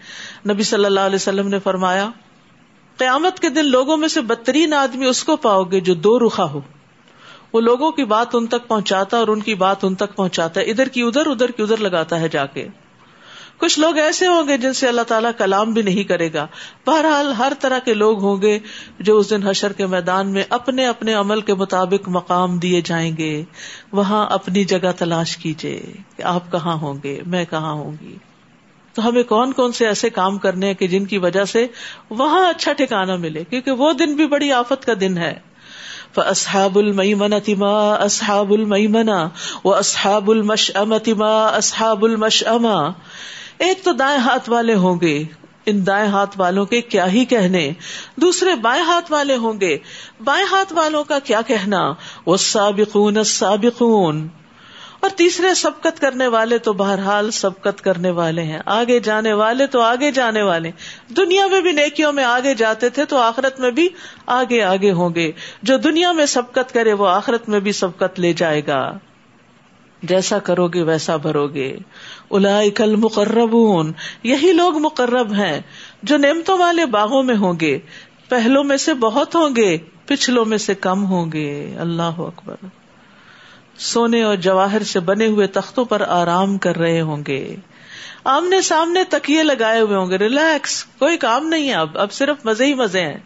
نبی 0.49 0.63
صلی 0.63 0.85
اللہ 0.85 1.01
علیہ 1.01 1.17
وسلم 1.17 1.49
نے 1.49 1.59
فرمایا، 1.59 2.11
قیامت 2.97 3.41
کے 3.41 3.49
دن 3.49 3.65
لوگوں 3.65 3.97
میں 3.97 4.09
سے 4.09 4.21
بدترین 4.21 4.75
آدمی 4.75 5.07
اس 5.07 5.25
کو 5.25 5.37
پاؤ 5.37 5.65
گے 5.65 5.81
جو 5.81 5.95
دو 5.95 6.19
رخا 6.19 6.45
ہو۔ 6.45 6.61
وہ 7.55 7.61
لوگوں 7.61 7.93
کی 7.93 8.05
بات 8.05 8.27
ان 8.33 8.47
تک 8.47 8.69
پہنچاتا 8.69 9.17
اور 9.17 9.29
ان 9.29 9.41
کی 9.41 9.55
بات 9.55 9.85
ان 9.85 9.95
تک 9.95 10.17
پہنچاتا 10.17 10.61
ہے۔ 10.61 10.65
ادھر 10.65 10.89
کی 10.89 11.03
ادھر 11.03 11.27
ادھر 11.27 11.51
کی 11.51 11.63
ادھر 11.63 11.77
لگاتا 11.77 12.21
ہے 12.21 12.29
جا 12.29 12.47
کے۔ 12.47 12.69
کچھ 13.59 13.81
لوگ 13.81 13.99
ایسے 13.99 14.27
ہوں 14.27 14.49
گے 14.49 14.59
جن 14.59 14.73
سے 14.73 14.89
اللہ 14.89 15.03
تعالیٰ 15.03 15.31
کلام 15.39 15.73
بھی 15.73 15.83
نہیں 15.83 16.05
کرے 16.05 16.33
گا۔ 16.33 16.47
بہرحال 16.87 17.33
ہر 17.33 17.53
طرح 17.61 17.79
کے 17.79 17.95
لوگ 17.95 18.23
ہوں 18.23 18.43
گے 18.43 18.59
جو 19.01 19.19
اس 19.19 19.31
دن 19.31 19.43
حشر 19.47 19.73
کے 19.73 19.87
میدان 19.87 20.29
میں 20.29 20.45
اپنے 20.49 20.87
اپنے 20.87 21.15
عمل 21.15 21.41
کے 21.41 21.55
مطابق 21.55 22.09
مقام 22.09 22.59
دیے 22.59 22.81
جائیں 22.85 23.17
گے۔ 23.17 23.45
وہاں 23.93 24.27
اپنی 24.31 24.65
جگہ 24.65 24.93
تلاش 24.99 25.37
کیجیے 25.37 25.93
کہ 26.17 26.23
آپ 26.23 26.53
کہاں 26.53 26.75
ہوں 26.75 26.95
گے، 27.05 27.21
میں 27.27 27.45
کہاں 27.51 27.73
ہوں 27.73 27.93
گی۔ 28.01 28.17
تو 28.95 29.09
ہمیں 29.09 29.23
کون 29.23 29.53
کون 29.53 29.73
سے 29.73 29.87
ایسے 29.87 30.11
کام 30.11 30.39
کرنے 30.39 30.67
ہیں 30.67 30.75
کہ 30.75 30.87
جن 30.87 31.05
کی 31.05 31.19
وجہ 31.19 31.45
سے 31.45 31.67
وہاں 32.11 32.51
اچھا 32.51 32.73
ٹھکانا 32.73 33.17
ملے؟ 33.17 33.45
کیونکہ 33.45 33.71
وہ 33.71 33.93
دن 33.93 34.15
بھی 34.15 34.27
بڑی 34.27 34.53
آفت 34.53 34.87
کا 34.87 34.93
دن 35.01 35.19
ہے۔ 35.19 35.54
اسحاب 36.21 36.79
المیمنة 36.79 37.53
ما 37.59 37.95
اسحاب 37.95 38.53
المئی 38.53 38.87
منا 38.87 39.29
وہ 39.65 39.75
ما 39.75 40.29
المش 40.29 40.73
المشأمة۔ 42.03 42.91
ایک 43.59 43.85
تو 43.85 43.93
دائیں 43.93 44.19
ہاتھ 44.19 44.51
والے 44.51 44.75
ہوں 44.75 45.01
گے۔ 45.01 45.25
ان 45.67 45.87
دائیں 45.87 46.09
ہاتھ 46.09 46.41
والوں 46.41 46.67
کے 46.67 46.81
کیا 46.81 47.13
ہی 47.13 47.25
کہنے۔ 47.25 47.73
دوسرے 48.17 48.55
بائیں 48.55 48.85
ہاتھ 48.85 49.13
والے 49.13 49.37
ہوں 49.37 49.61
گے۔ 49.61 49.79
بائیں 50.25 50.47
ہاتھ 50.51 50.73
والوں 50.73 51.05
کا 51.05 51.19
کیا 51.19 51.43
کہنا؟ 51.43 51.93
وہ 52.27 52.37
سابقون 52.37 53.25
سابقون 53.25 54.29
اور 55.05 55.13
تیسرے 55.17 55.55
سبقت 55.55 56.01
کرنے 56.01 56.27
والے 56.27 56.59
تو 56.59 56.73
بہرحال 56.73 57.31
سبقت 57.31 57.85
کرنے 57.85 58.11
والے 58.11 58.43
ہیں۔ 58.43 58.59
آگے 58.67 59.01
جانے 59.01 59.33
والے 59.33 59.67
تو 59.67 59.81
آگے 59.81 60.11
جانے 60.11 60.43
والے 60.43 60.71
دنیا 61.17 61.47
میں 61.47 61.61
بھی 61.61 61.73
نیکیوں 61.73 62.13
میں 62.13 62.25
آگے 62.25 62.55
جاتے 62.55 62.89
تھے 62.89 63.05
تو 63.05 63.17
آخرت 63.17 63.61
میں 63.61 63.71
بھی 63.71 63.89
آگے 64.27 64.63
آگے 64.63 64.91
ہوں 64.91 65.15
گے۔ 65.15 65.33
جو 65.63 65.77
دنیا 65.77 66.13
میں 66.13 66.27
سبقت 66.27 66.75
کرے 66.75 66.93
وہ 66.93 67.09
آخرت 67.09 67.49
میں 67.49 67.61
بھی 67.61 67.73
سبقت 67.73 68.21
لے 68.21 68.33
جائے 68.33 68.67
گا۔ 68.67 68.99
جیسا 70.03 70.39
کرو 70.39 70.69
گے 70.69 70.83
ویسا 70.83 71.17
بھرو 71.17 71.49
گے۔ 71.49 71.77
الاکل 72.31 72.97
مقربون 72.97 73.93
یہی 74.23 74.53
لوگ 74.53 74.79
مقرب 74.79 75.35
ہیں 75.35 75.61
جو 76.03 76.17
نعمتوں 76.17 76.59
والے 76.59 76.87
باغوں 76.87 77.23
میں 77.23 77.37
ہوں 77.37 77.55
گے۔ 77.61 77.79
پہلو 78.29 78.63
میں 78.63 78.77
سے 78.77 78.95
بہت 78.95 79.35
ہوں 79.35 79.57
گے، 79.57 79.79
پچھلوں 80.07 80.45
میں 80.45 80.59
سے 80.59 80.75
کم 80.75 81.05
ہوں 81.05 81.33
گے۔ 81.33 81.77
اللہ 81.79 82.19
اکبر۔ 82.19 82.84
سونے 83.79 84.23
اور 84.23 84.37
جواہر 84.37 84.83
سے 84.83 85.01
بنے 85.01 85.27
ہوئے 85.27 85.47
تختوں 85.47 85.85
پر 85.85 86.03
آرام 86.09 86.59
کر 86.59 86.77
رہے 86.77 87.01
ہوں 87.01 87.23
گے۔ 87.27 87.57
آمنے 88.25 88.61
سامنے 88.61 89.05
تکیے 89.05 89.43
لگائے 89.43 89.81
ہوئے 89.81 89.97
ہوں 89.97 90.11
گے۔ 90.11 90.19
ریلیکس 90.19 90.85
کوئی 90.99 91.17
کام 91.17 91.49
نہیں 91.49 91.69
ہے 91.69 91.75
اب۔ 91.75 91.99
اب 91.99 92.13
صرف 92.13 92.47
مزے 92.47 92.67
ہی 92.67 92.75
مزے 92.75 93.01
ہیں۔ 93.01 93.19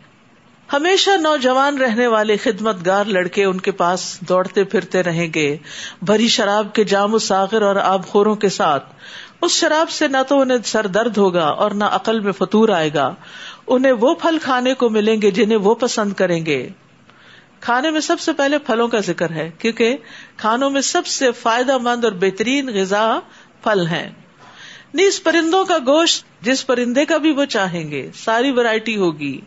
ہمیشہ 0.73 1.11
نوجوان 1.11 1.79
رہنے 1.79 2.07
والے 2.07 2.37
خدمت 2.37 2.87
گار 2.87 3.05
لڑکے 3.05 3.45
ان 3.45 3.61
کے 3.61 3.71
پاس 3.71 4.19
دوڑتے 4.21 4.65
پھرتے 4.65 5.03
رہیں 5.03 5.29
گے۔ 5.35 5.57
بھری 6.03 6.29
شراب 6.29 6.75
کے 6.75 6.85
جام 6.85 7.15
و 7.15 7.19
ساغر 7.19 7.63
اور 7.63 7.77
آب 7.77 8.07
خوروں 8.07 8.35
کے 8.35 8.49
ساتھ۔ 8.49 8.93
اس 9.43 9.51
شراب 9.51 9.91
سے 9.91 10.09
نہ 10.09 10.17
تو 10.29 10.41
انہیں 10.41 10.59
سر 10.65 10.87
درد 10.87 11.17
ہوگا 11.17 11.47
اور 11.47 11.71
نہ 11.71 11.85
عقل 11.85 12.21
میں 12.21 12.33
فطور 12.33 12.69
آئے 12.69 12.91
گا۔ 12.95 13.15
انہیں 13.67 13.93
وہ 13.93 14.15
پھل 14.15 14.39
کھانے 14.43 14.75
کو 14.75 14.89
ملیں 14.89 15.23
گے 15.23 15.31
جنہیں 15.31 15.59
وہ 15.59 15.75
پسند 15.75 16.13
کریں 16.13 16.47
گے۔ 16.47 16.69
کھانے 17.61 17.91
میں 17.91 18.01
سب 18.01 18.21
سے 18.21 18.33
پہلے 18.33 18.59
پھلوں 18.59 18.89
کا 18.89 18.99
ذکر 18.99 19.31
ہے، 19.31 19.51
کیونکہ 19.59 19.97
کھانوں 20.37 20.71
میں 20.71 20.81
سب 20.81 21.07
سے 21.07 21.33
فائدہ 21.33 21.79
مند 21.79 22.05
اور 22.05 22.13
بہترین 22.13 22.69
غذا 22.69 23.19
پھل 23.63 23.87
ہیں۔ 23.87 24.11
نیز 24.95 25.23
پرندوں 25.23 25.65
کا 25.65 25.79
گوشت، 25.79 26.25
جس 26.43 26.67
پرندے 26.67 27.05
کا 27.05 27.17
بھی 27.17 27.33
وہ 27.33 27.45
چاہیں 27.45 27.91
گے، 27.91 28.11
ساری 28.15 28.51
ورائٹی 28.51 28.97
ہوگی 28.97 29.41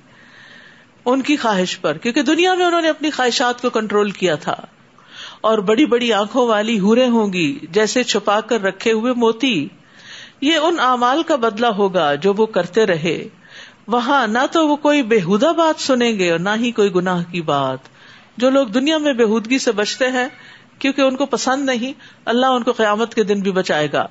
ان 1.06 1.22
کی 1.22 1.36
خواہش 1.36 1.82
پر، 1.82 1.98
کیونکہ 1.98 2.22
دنیا 2.22 2.54
میں 2.54 2.66
انہوں 2.66 2.82
نے 2.82 2.90
اپنی 2.90 3.10
خواہشات 3.10 3.62
کو 3.62 3.70
کنٹرول 3.70 4.12
کیا 4.12 4.36
تھا۔ 4.36 4.56
اور 5.42 5.58
بڑی 5.58 5.86
بڑی 5.86 6.14
آنکھوں 6.14 6.48
والی 6.48 6.80
ہورے 6.80 7.08
ہوں 7.08 7.34
گی، 7.34 7.60
جیسے 7.72 8.04
چھپا 8.04 8.42
کر 8.42 8.62
رکھے 8.62 8.92
ہوئے 8.92 9.14
موتی۔ 9.14 9.68
یہ 10.42 10.56
ان 10.56 10.80
اعمال 10.80 11.24
کا 11.24 11.36
بدلہ 11.36 11.68
ہوگا 11.68 12.16
جو 12.16 12.34
وہ 12.34 12.46
کرتے 12.46 12.86
رہے۔ 12.86 13.28
وہاں 13.88 14.28
نہ 14.28 14.46
تو 14.52 14.68
وہ 14.68 14.76
کوئی 14.76 15.04
بےحدہ 15.04 15.52
بات 15.58 15.82
سنیں 15.82 16.20
گے 16.20 16.32
اور 16.32 16.40
نہ 16.40 16.50
ہی 16.56 16.72
کوئی 16.72 16.96
گناہ 16.96 17.24
کی 17.32 17.42
بات۔ 17.42 17.78
جو 18.38 18.50
لوگ 18.50 18.68
دنیا 18.68 18.98
میں 18.98 19.14
بےحودگی 19.14 19.60
سے 19.60 19.72
بچتے 19.72 20.08
ہیں 20.08 20.28
کیونکہ 20.80 21.02
ان 21.02 21.16
کو 21.16 21.26
پسند 21.26 21.66
نہیں، 21.66 21.94
اللہ 22.26 22.46
ان 22.46 22.64
کو 22.64 22.72
قیامت 22.72 23.16
کے 23.16 23.24
دن 23.24 23.40
بھی 23.40 23.52
بچائے 23.52 23.88
گا۔ 23.94 24.08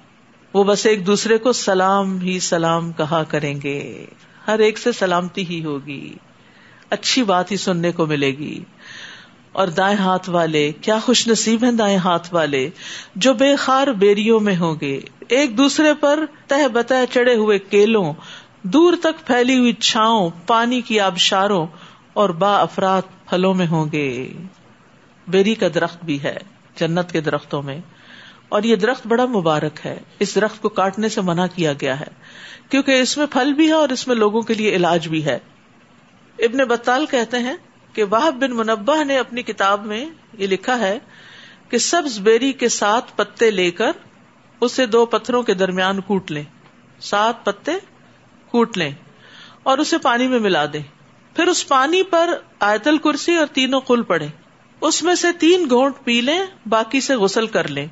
وہ 0.55 0.65
بس 0.65 0.87
ایک 0.87 1.07
دوسرے 1.07 1.39
کو 1.39 1.53
سلام 1.53 2.21
ہی 2.21 2.41
سلام 2.41 2.93
کہا 2.93 3.23
کریں 3.23 3.61
گے۔ 3.65 4.07
ہر 4.47 4.59
ایک 4.59 4.79
سے 4.79 4.93
سلامتی 4.93 5.47
ہی 5.47 5.65
ہوگی۔ 5.65 6.15
اچھی 6.91 7.23
بات 7.23 7.53
ہی 7.53 7.57
سننے 7.57 7.93
کو 7.93 8.07
ملے 8.07 8.31
گی۔ 8.31 8.65
اور 9.53 9.69
دائیں 9.69 9.97
ہاتھ 9.97 10.31
والے، 10.31 10.73
کیا 10.73 10.99
خوش 10.99 11.29
نصیب 11.29 11.65
ہیں 11.65 11.73
دائیں 11.73 11.97
ہاتھ 11.97 12.35
والے۔ 12.35 12.71
جو 13.17 13.35
بے 13.35 13.57
خار 13.57 13.87
بیریوں 13.87 14.41
میں 14.41 14.57
ہوں 14.57 14.75
گے۔ 14.81 15.01
ایک 15.29 15.59
دوسرے 15.59 15.95
پر 15.95 16.25
تہ 16.47 16.69
بتہ 16.69 16.95
چڑے 17.13 17.35
ہوئے 17.35 17.59
کیلوں، 17.59 18.13
دور 18.63 18.93
تک 19.03 19.27
پھیلی 19.27 19.59
ہوئی 19.59 19.73
چھاؤں، 19.73 20.31
پانی 20.47 20.81
کی 20.81 21.01
آبشاروں 21.01 21.67
اور 22.13 22.31
با 22.31 22.61
افراد 22.61 23.03
پھلوں 23.31 23.55
میں 23.55 23.67
ہوں 23.67 23.87
گے۔ 23.93 24.33
بیری 25.29 25.55
کا 25.55 25.67
درخت 25.75 26.05
بھی 26.05 26.23
ہے، 26.23 26.37
جنت 26.77 27.13
کے 27.13 27.21
درختوں 27.21 27.63
میں۔ 27.63 27.81
اور 28.49 28.63
یہ 28.63 28.77
درخت 28.77 29.07
بڑا 29.07 29.27
مبارک 29.27 29.87
ہے۔ 29.87 29.99
اس 30.19 30.35
درخت 30.35 30.63
کو 30.63 30.69
کاٹنے 30.69 31.09
سے 31.09 31.21
منع 31.21 31.47
کیا 31.55 31.73
گیا 31.73 32.01
ہے۔ 32.01 32.07
کیونکہ 32.69 33.01
اس 33.01 33.19
میں 33.19 33.27
پھل 33.27 33.53
بھی 33.55 33.67
ہے 33.67 33.73
اور 33.73 33.89
اس 33.89 34.09
میں 34.09 34.17
لوگوں 34.17 34.43
کے 34.43 34.55
لیے 34.55 34.77
علاج 34.77 35.09
بھی 35.09 35.25
ہے۔ 35.25 35.39
ابن 36.39 36.59
بطال 36.59 37.07
کہتے 37.07 37.39
ہیں 37.39 37.57
کہ 37.93 38.05
واہب 38.11 38.35
بن 38.43 38.51
منبع 38.51 39.03
نے 39.03 39.19
اپنی 39.19 39.43
کتاب 39.43 39.87
میں 39.87 40.07
یہ 40.39 40.47
لکھا 40.47 40.79
ہے 40.79 40.99
کہ 41.69 41.79
سبز 41.79 42.19
بیری 42.19 42.53
کے 42.53 42.69
سات 42.69 43.17
پتے 43.17 43.51
لے 43.51 43.71
کر 43.71 43.91
اسے 44.61 44.87
دو 44.87 45.07
پتھروں 45.07 45.43
کے 45.43 45.55
درمیان 45.55 46.01
کوٹ 46.01 46.31
لیں۔ 46.31 46.45
سات 47.01 47.45
پتے 47.45 47.73
کوٹ 48.47 48.79
لیں 48.79 48.91
اور 49.63 49.79
اسے 49.79 49.99
پانی 49.99 50.29
میں 50.29 50.39
ملا 50.39 50.65
دیں۔ 50.73 51.00
پھر 51.37 51.47
اس 51.47 51.69
پانی 51.69 52.03
پر 52.03 52.35
آیتل 52.61 52.99
کرسی 52.99 53.37
اور 53.37 53.47
تینوں 53.47 53.81
کل 53.81 54.03
پڑے 54.03 54.27
اس 54.81 55.03
میں 55.03 55.15
سے 55.15 55.33
تین 55.33 55.67
گھونٹ 55.71 55.95
پی 56.05 56.21
لیں، 56.21 56.41
باقی 56.67 57.01
سے 57.01 57.15
غسل 57.15 57.47
کر 57.47 57.69
لیں۔ 57.69 57.87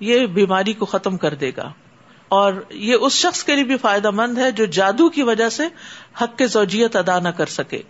یہ 0.00 0.26
بیماری 0.26 0.72
کو 0.72 0.84
ختم 0.86 1.16
کر 1.16 1.34
دے 1.34 1.50
گا۔ 1.56 1.72
اور 2.28 2.52
یہ 2.70 2.96
اس 3.00 3.12
شخص 3.12 3.44
کے 3.44 3.54
لیے 3.54 3.64
بھی 3.64 3.76
فائدہ 3.76 4.10
مند 4.10 4.38
ہے 4.38 4.52
جو 4.52 4.64
جادو 4.64 5.08
کی 5.08 5.22
وجہ 5.22 5.48
سے 5.48 5.62
حق 6.22 6.38
کے 6.38 6.46
زوجیت 6.46 6.96
ادا 6.96 7.18
نہ 7.18 7.28
کر 7.28 7.46
سکے۔ 7.46 7.82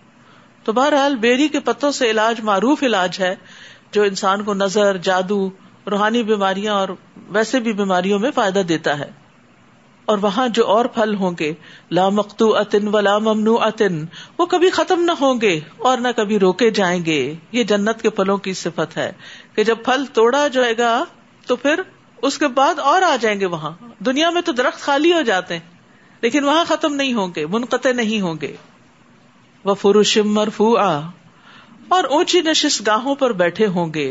تو 0.64 0.72
بہرحال 0.72 1.16
بیری 1.16 1.48
کے 1.48 1.60
پتوں 1.60 1.90
سے 1.90 2.10
علاج 2.10 2.40
معروف 2.40 2.82
علاج 2.82 3.16
ہے 3.20 3.34
جو 3.92 4.02
انسان 4.02 4.44
کو 4.44 4.54
نظر، 4.54 4.96
جادو، 4.96 5.50
روحانی 5.90 6.22
بیماریاں 6.22 6.74
اور 6.74 6.88
ویسے 7.28 7.60
بھی 7.60 7.72
بیماریوں 7.72 8.18
میں 8.18 8.30
فائدہ 8.30 8.58
دیتا 8.58 8.98
ہے۔ 8.98 9.10
اور 10.08 10.18
وہاں 10.18 10.46
جو 10.48 10.66
اور 10.66 10.84
پھل 10.84 11.14
ہوں 11.14 11.32
گے 11.38 11.52
لامختو 11.90 12.46
اتن 12.56 12.88
و 12.88 13.00
لام 13.00 13.24
ممنوع 13.24 13.58
اتن 13.62 14.04
وہ 14.38 14.46
کبھی 14.46 14.70
ختم 14.70 15.02
نہ 15.02 15.12
ہوں 15.20 15.40
گے 15.40 15.58
اور 15.78 15.98
نہ 15.98 16.08
کبھی 16.16 16.38
روکے 16.38 16.70
جائیں 16.70 17.04
گے۔ 17.04 17.34
یہ 17.52 17.64
جنت 17.64 18.02
کے 18.02 18.10
پھلوں 18.10 18.36
کی 18.36 18.52
صفت 18.54 18.96
ہے 18.96 19.10
کہ 19.54 19.64
جب 19.64 19.82
پھل 19.84 20.04
توڑا 20.12 20.46
جائے 20.48 20.76
گا 20.78 20.92
تو 21.46 21.56
پھر 21.56 21.82
اس 22.22 22.38
کے 22.38 22.48
بعد 22.54 22.78
اور 22.78 23.02
آ 23.02 23.14
جائیں 23.20 23.38
گے 23.40 23.46
وہاں۔ 23.46 23.72
دنیا 24.04 24.30
میں 24.30 24.42
تو 24.42 24.52
درخت 24.52 24.80
خالی 24.80 25.12
ہو 25.12 25.20
جاتے 25.22 25.54
ہیں، 25.54 25.76
لیکن 26.22 26.44
وہاں 26.44 26.64
ختم 26.64 26.94
نہیں 26.94 27.12
ہوں 27.14 27.28
گے، 27.36 27.46
منقطع 27.46 27.92
نہیں 27.92 28.20
ہوں 28.20 28.40
گے۔ 28.40 28.54
وہ 29.64 29.74
فروشم 29.74 30.32
مرفو 30.34 30.76
اور 30.78 32.04
اونچی 32.10 32.40
نشست 32.40 32.86
گاہوں 32.86 33.14
پر 33.14 33.32
بیٹھے 33.34 33.66
ہوں 33.66 33.94
گے۔ 33.94 34.10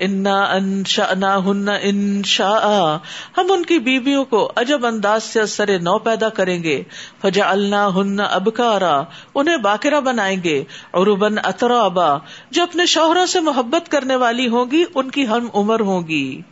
انا 0.00 0.42
انشا 0.42 1.38
ہن 1.38 1.68
انشا 1.82 2.96
ہم 3.38 3.52
ان 3.52 3.64
کی 3.64 3.78
بیویوں 3.78 4.24
کو 4.24 4.52
عجب 4.56 4.86
انداز 4.86 5.22
سے 5.22 5.46
سر 5.46 5.78
نو 5.78 5.98
پیدا 5.98 6.28
کریں 6.28 6.62
گے۔ 6.62 6.82
فجا 7.22 7.50
النا 7.50 7.88
ہن 7.94 8.20
ابکارا 8.20 9.02
انہیں 9.34 9.56
باقرہ 9.56 10.00
بنائیں 10.00 10.42
گے۔ 10.44 10.64
اور 10.90 11.06
ابن 11.06 11.34
اطرابا 11.44 12.18
جو 12.50 12.62
اپنے 12.62 12.86
شوہروں 12.86 13.26
سے 13.26 13.40
محبت 13.40 13.90
کرنے 13.90 14.16
والی 14.16 14.48
ہوں 14.48 14.70
گی، 14.70 14.84
ان 14.94 15.10
کی 15.10 15.26
ہم 15.26 15.48
عمر 15.54 15.80
ہوگی 15.80 16.42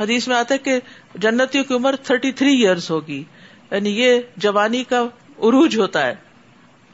حدیث 0.00 0.28
میں 0.28 0.36
آتا 0.36 0.54
ہے 0.54 0.58
کہ 0.58 0.80
جنتیوں 1.14 1.64
کی 1.64 1.74
عمر 1.74 1.96
تھرٹی 1.96 2.32
تھری 2.32 2.52
ایئرس 2.52 2.90
ہوگی۔ 2.90 3.24
یعنی 3.70 3.90
یہ 3.90 4.20
جوانی 4.36 4.84
کا 4.84 5.00
عروج 5.38 5.78
ہوتا 5.78 6.06
ہے۔ 6.06 6.14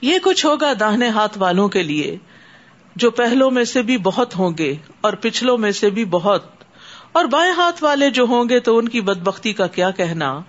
یہ 0.02 0.18
کچھ 0.22 0.46
ہوگا 0.46 0.72
داہنے 0.80 1.08
ہاتھ 1.08 1.38
والوں 1.38 1.68
کے 1.68 1.82
لیے۔ 1.82 2.16
جو 2.96 3.10
پہلوں 3.10 3.50
میں 3.50 3.64
سے 3.64 3.82
بھی 3.82 3.98
بہت 3.98 4.36
ہوں 4.36 4.50
گے 4.58 4.74
اور 5.00 5.12
پچھلوں 5.12 5.58
میں 5.58 5.70
سے 5.70 5.90
بھی 5.90 6.04
بہت۔ 6.04 6.42
اور 7.12 7.24
بائیں 7.24 7.52
ہاتھ 7.52 7.84
والے 7.84 8.10
جو 8.10 8.24
ہوں 8.24 8.48
گے 8.48 8.60
تو 8.60 8.78
ان 8.78 8.88
کی 8.88 9.00
بدبختی 9.00 9.52
کا 9.52 9.66
کیا 9.66 9.90
کہنا؟ 9.90 10.40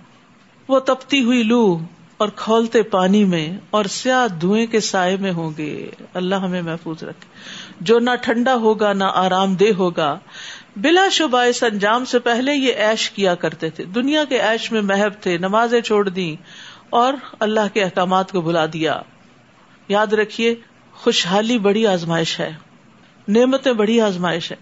وہ 0.68 0.78
تپتی 0.80 1.24
ہوئی 1.24 1.42
لو 1.42 1.78
اور 2.16 2.28
کھولتے 2.36 2.82
پانی 2.82 3.24
میں 3.24 3.56
اور 3.70 3.84
سیاہ 3.84 4.28
دھوئیں 4.28 4.66
کے 4.66 4.80
سائے 4.80 5.16
میں 5.16 5.32
ہوں 5.32 5.50
گے۔ 5.58 5.90
اللہ 6.14 6.34
ہمیں 6.34 6.62
محفوظ 6.62 7.02
رکھے۔ 7.02 7.28
جو 7.80 7.98
نہ 7.98 8.10
ٹھنڈا 8.22 8.54
ہوگا 8.54 8.92
نہ 8.92 9.04
آرام 9.04 9.54
دہ 9.54 9.72
ہوگا۔ 9.78 10.18
بلا 10.76 11.08
شبہ 11.08 11.38
اس 11.38 11.62
انجام 11.62 12.04
سے 12.04 12.18
پہلے 12.18 12.54
یہ 12.54 12.72
ایش 12.72 13.10
کیا 13.10 13.34
کرتے 13.34 13.70
تھے۔ 13.70 13.84
دنیا 13.84 14.24
کے 14.24 14.40
ایش 14.40 14.72
میں 14.72 14.82
محب 14.82 15.22
تھے، 15.22 15.38
نمازیں 15.38 15.80
چھوڑ 15.80 16.08
دی 16.08 16.36
اور 16.90 17.14
اللہ 17.40 17.74
کے 17.74 17.82
احکامات 17.82 18.32
کو 18.32 18.40
بلا 18.40 18.66
دیا۔ 18.72 19.00
یاد 19.88 20.06
رکھیے 20.06 20.54
خوشحالی 21.00 21.58
بڑی 21.58 21.86
آزمائش 21.86 22.40
ہے۔ 22.40 22.52
نعمتیں 23.28 23.72
بڑی 23.72 24.00
آزمائش 24.00 24.50
ہے۔ 24.50 24.56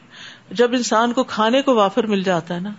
جب 0.50 0.72
انسان 0.72 1.12
کو 1.12 1.24
کھانے 1.24 1.62
کو 1.62 1.74
وافر 1.74 2.06
مل 2.06 2.22
جاتا 2.22 2.54
ہے 2.54 2.60
نا، 2.60 2.70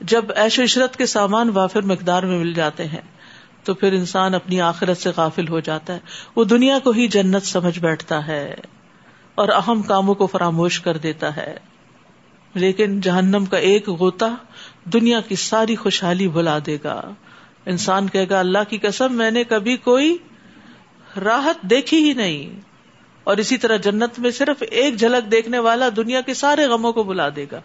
جب 0.00 0.24
ایش 0.36 0.58
و 0.58 0.62
عشرت 0.62 0.96
کے 0.96 1.06
سامان 1.06 1.50
وافر 1.50 1.82
مقدار 1.82 2.22
میں 2.22 2.38
مل 2.38 2.52
جاتے 2.52 2.86
ہیں، 2.86 3.00
تو 3.64 3.74
پھر 3.74 3.92
انسان 3.92 4.34
اپنی 4.34 4.60
آخرت 4.60 4.96
سے 4.96 5.10
غافل 5.16 5.48
ہو 5.48 5.60
جاتا 5.60 5.94
ہے۔ 5.94 5.98
وہ 6.36 6.44
دنیا 6.44 6.78
کو 6.78 6.90
ہی 6.90 7.08
جنت 7.08 7.42
سمجھ 7.42 7.78
بیٹھتا 7.78 8.26
ہے 8.26 8.54
اور 9.34 9.48
اہم 9.48 9.82
کاموں 9.82 10.14
کو 10.14 10.26
فراموش 10.26 10.80
کر 10.80 10.96
دیتا 10.96 11.36
ہے۔ 11.36 11.56
لیکن 12.54 13.00
جہنم 13.00 13.44
کا 13.44 13.56
ایک 13.56 13.88
غوطہ 13.88 14.34
دنیا 14.84 15.20
کی 15.20 15.36
ساری 15.36 15.76
خوشحالی 15.76 16.28
بھلا 16.28 16.58
دے 16.66 16.78
گا۔ 16.84 17.10
انسان 17.66 18.08
کہے 18.08 18.28
گا، 18.28 18.38
اللہ 18.38 18.58
کی 18.68 18.78
قسم، 18.78 19.12
میں 19.12 19.30
نے 19.30 19.44
کبھی 19.44 19.76
کوئی 19.76 20.16
راحت 21.24 21.62
دیکھی 21.62 22.08
ہی 22.08 22.14
نہیں۔ 22.14 22.67
اور 23.28 23.36
اسی 23.36 23.56
طرح 23.56 23.76
جنت 23.76 24.18
میں 24.18 24.30
صرف 24.30 24.62
ایک 24.70 24.96
جھلک 24.96 25.32
دیکھنے 25.32 25.58
والا 25.58 25.88
دنیا 25.96 26.20
کے 26.20 26.34
سارے 26.34 26.66
غموں 26.66 26.92
کو 26.92 27.02
بلا 27.02 27.28
دے 27.36 27.46
گا۔ 27.52 27.60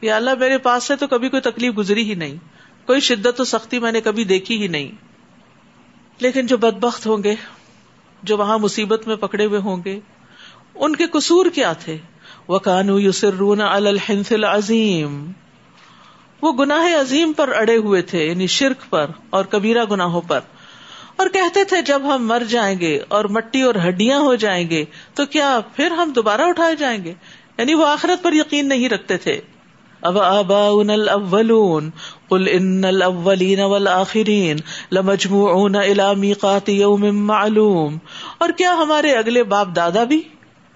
یا 0.00 0.16
اللہ 0.16 0.30
میرے 0.38 0.58
پاس 0.58 0.84
سے 0.84 0.96
تو 0.96 1.06
کبھی 1.06 1.28
کوئی 1.28 1.42
تکلیف 1.42 1.76
گزری 1.78 2.08
ہی 2.08 2.14
نہیں۔ 2.14 2.36
کوئی 2.86 3.00
شدت 3.00 3.40
و 3.40 3.44
سختی 3.44 3.78
میں 3.78 3.92
نے 3.92 4.00
کبھی 4.00 4.24
دیکھی 4.24 4.62
ہی 4.62 4.68
نہیں۔ 4.68 4.90
لیکن 6.18 6.46
جو 6.46 6.56
بدبخت 6.56 7.06
ہوں 7.06 7.24
گے، 7.24 7.34
جو 8.22 8.36
وہاں 8.36 8.58
مصیبت 8.58 9.06
میں 9.06 9.16
پکڑے 9.16 9.44
ہوئے 9.44 9.60
ہوں 9.60 9.76
گے، 9.84 10.00
ان 10.74 10.96
کے 10.96 11.06
قصور 11.06 11.46
کیا 11.46 11.72
تھے؟ 11.72 11.96
وہ 12.48 12.58
کانو 12.58 12.98
یوسرون 12.98 13.60
الحنفل 13.60 14.44
عظیم 14.44 15.32
وہ 16.42 16.52
گناہ 16.52 17.00
عظیم 17.00 17.32
پر 17.32 17.48
اڑے 17.48 17.76
ہوئے 17.76 18.02
تھے 18.02 18.26
یعنی 18.26 18.46
شرک 18.46 18.90
پر 18.90 19.06
اور 19.30 19.44
کبیرہ 19.44 19.84
گناہوں 19.90 20.20
پر۔ 20.20 20.40
اور 21.16 21.28
کہتے 21.28 21.64
تھے 21.64 21.82
جب 21.82 22.02
ہم 22.04 22.26
مر 22.26 22.42
جائیں 22.48 22.80
گے 22.80 23.00
اور 23.08 23.24
مٹی 23.24 23.62
اور 23.62 23.74
ہڈیاں 23.88 24.20
ہو 24.20 24.34
جائیں 24.34 24.70
گے 24.70 24.84
تو 25.14 25.26
کیا 25.26 25.60
پھر 25.76 25.90
ہم 25.90 26.12
دوبارہ 26.14 26.40
اٹھائے 26.40 26.76
جائیں 26.76 27.04
گے؟ 27.04 27.14
یعنی 27.58 27.74
وہ 27.74 27.86
آخرت 27.86 28.22
پر 28.22 28.32
یقین 28.32 28.68
نہیں 28.68 28.88
رکھتے 28.88 29.16
تھے۔ 29.16 29.40
اب 30.02 30.18
آبا 30.18 30.66
الاولون، 30.66 31.90
قل 32.28 32.48
ان 32.50 32.84
الاولین 32.84 33.60
والآخرین 33.60 34.56
لمجموعون 34.92 35.76
الى 35.76 36.14
میقات 36.16 36.68
یوم 36.68 37.26
معلوم۔ 37.26 37.98
اور 38.38 38.48
کیا 38.50 38.72
ہمارے 38.72 39.12
اگلے 39.12 39.42
باپ 39.42 39.68
دادا 39.76 40.04
بھی؟ 40.04 40.22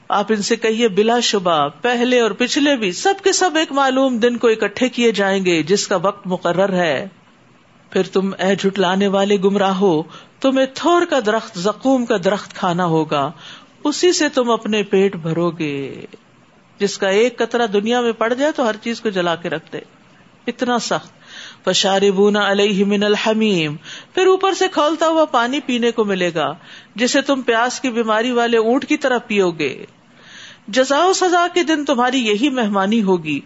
آپ 0.08 0.26
ان 0.30 0.42
سے 0.42 0.56
کہیے 0.56 0.88
بلا 0.88 1.20
شبہ، 1.20 1.68
پہلے 1.82 2.20
اور 2.20 2.30
پچھلے 2.30 2.76
بھی 2.76 2.92
سب 2.92 3.14
کے 3.24 3.32
سب 3.32 3.50
ایک 3.56 3.72
معلوم 3.72 4.18
دن 4.18 4.36
کو 4.36 4.48
اکٹھے 4.48 4.88
کیے 4.88 5.12
جائیں 5.12 5.44
گے 5.44 5.62
جس 5.62 5.86
کا 5.86 5.96
وقت 5.96 6.26
مقرر 6.26 6.72
ہے۔ 6.72 7.08
پھر 7.90 8.02
تم 8.02 8.30
اے 8.38 8.54
جھٹلانے 8.54 9.08
والے 9.08 9.36
گمراہ 9.36 9.74
ہو 9.74 10.02
تمہیں 10.40 10.66
تھور 10.74 11.02
کا 11.10 11.18
درخت 11.26 11.58
زکوم 11.58 12.06
کا 12.06 12.16
درخت 12.24 12.54
کھانا 12.54 12.84
ہوگا، 12.84 13.30
اسی 13.84 14.12
سے 14.12 14.28
تم 14.28 14.50
اپنے 14.50 14.82
پیٹ 14.82 15.16
بھرو 15.16 15.50
گے۔ 15.50 16.04
جس 16.78 16.98
کا 16.98 17.08
ایک 17.08 17.38
قطرہ 17.38 17.66
دنیا 17.66 18.00
میں 18.00 18.12
پڑ 18.12 18.34
جائے 18.34 18.52
تو 18.52 18.68
ہر 18.68 18.76
چیز 18.82 19.00
کو 19.00 19.08
جلا 19.08 19.34
کے 19.34 19.50
رکھ 19.50 19.72
دے۔ 19.72 19.78
اتنا 20.46 20.78
سخت۔ 20.78 21.18
پشاری 21.64 22.10
بونا 22.10 22.50
علیہ 22.50 22.84
من 22.84 23.02
الحمیم۔ 23.02 23.76
پھر 24.14 24.26
اوپر 24.26 24.52
سے 24.52 24.68
کھولتا 24.68 25.06
ہوا 25.06 25.24
پانی 25.24 25.60
پینے 25.60 25.90
کو 25.90 26.04
ملے 26.04 26.30
گا، 26.34 26.54
جسے 26.94 27.20
تم 27.20 27.42
پیاس 27.42 27.80
کی 27.80 27.90
بیماری 27.90 28.30
والے 28.30 28.56
اونٹ 28.56 28.86
کی 28.86 28.96
طرح 28.96 29.18
پیو 29.26 29.50
گے۔ 29.50 29.84
جزا 30.68 31.12
سزا 31.14 31.46
کے 31.54 31.62
دن 31.62 31.84
تمہاری 31.84 32.26
یہی 32.26 32.48
مہمانی 32.48 33.02
ہوگی۔ 33.02 33.40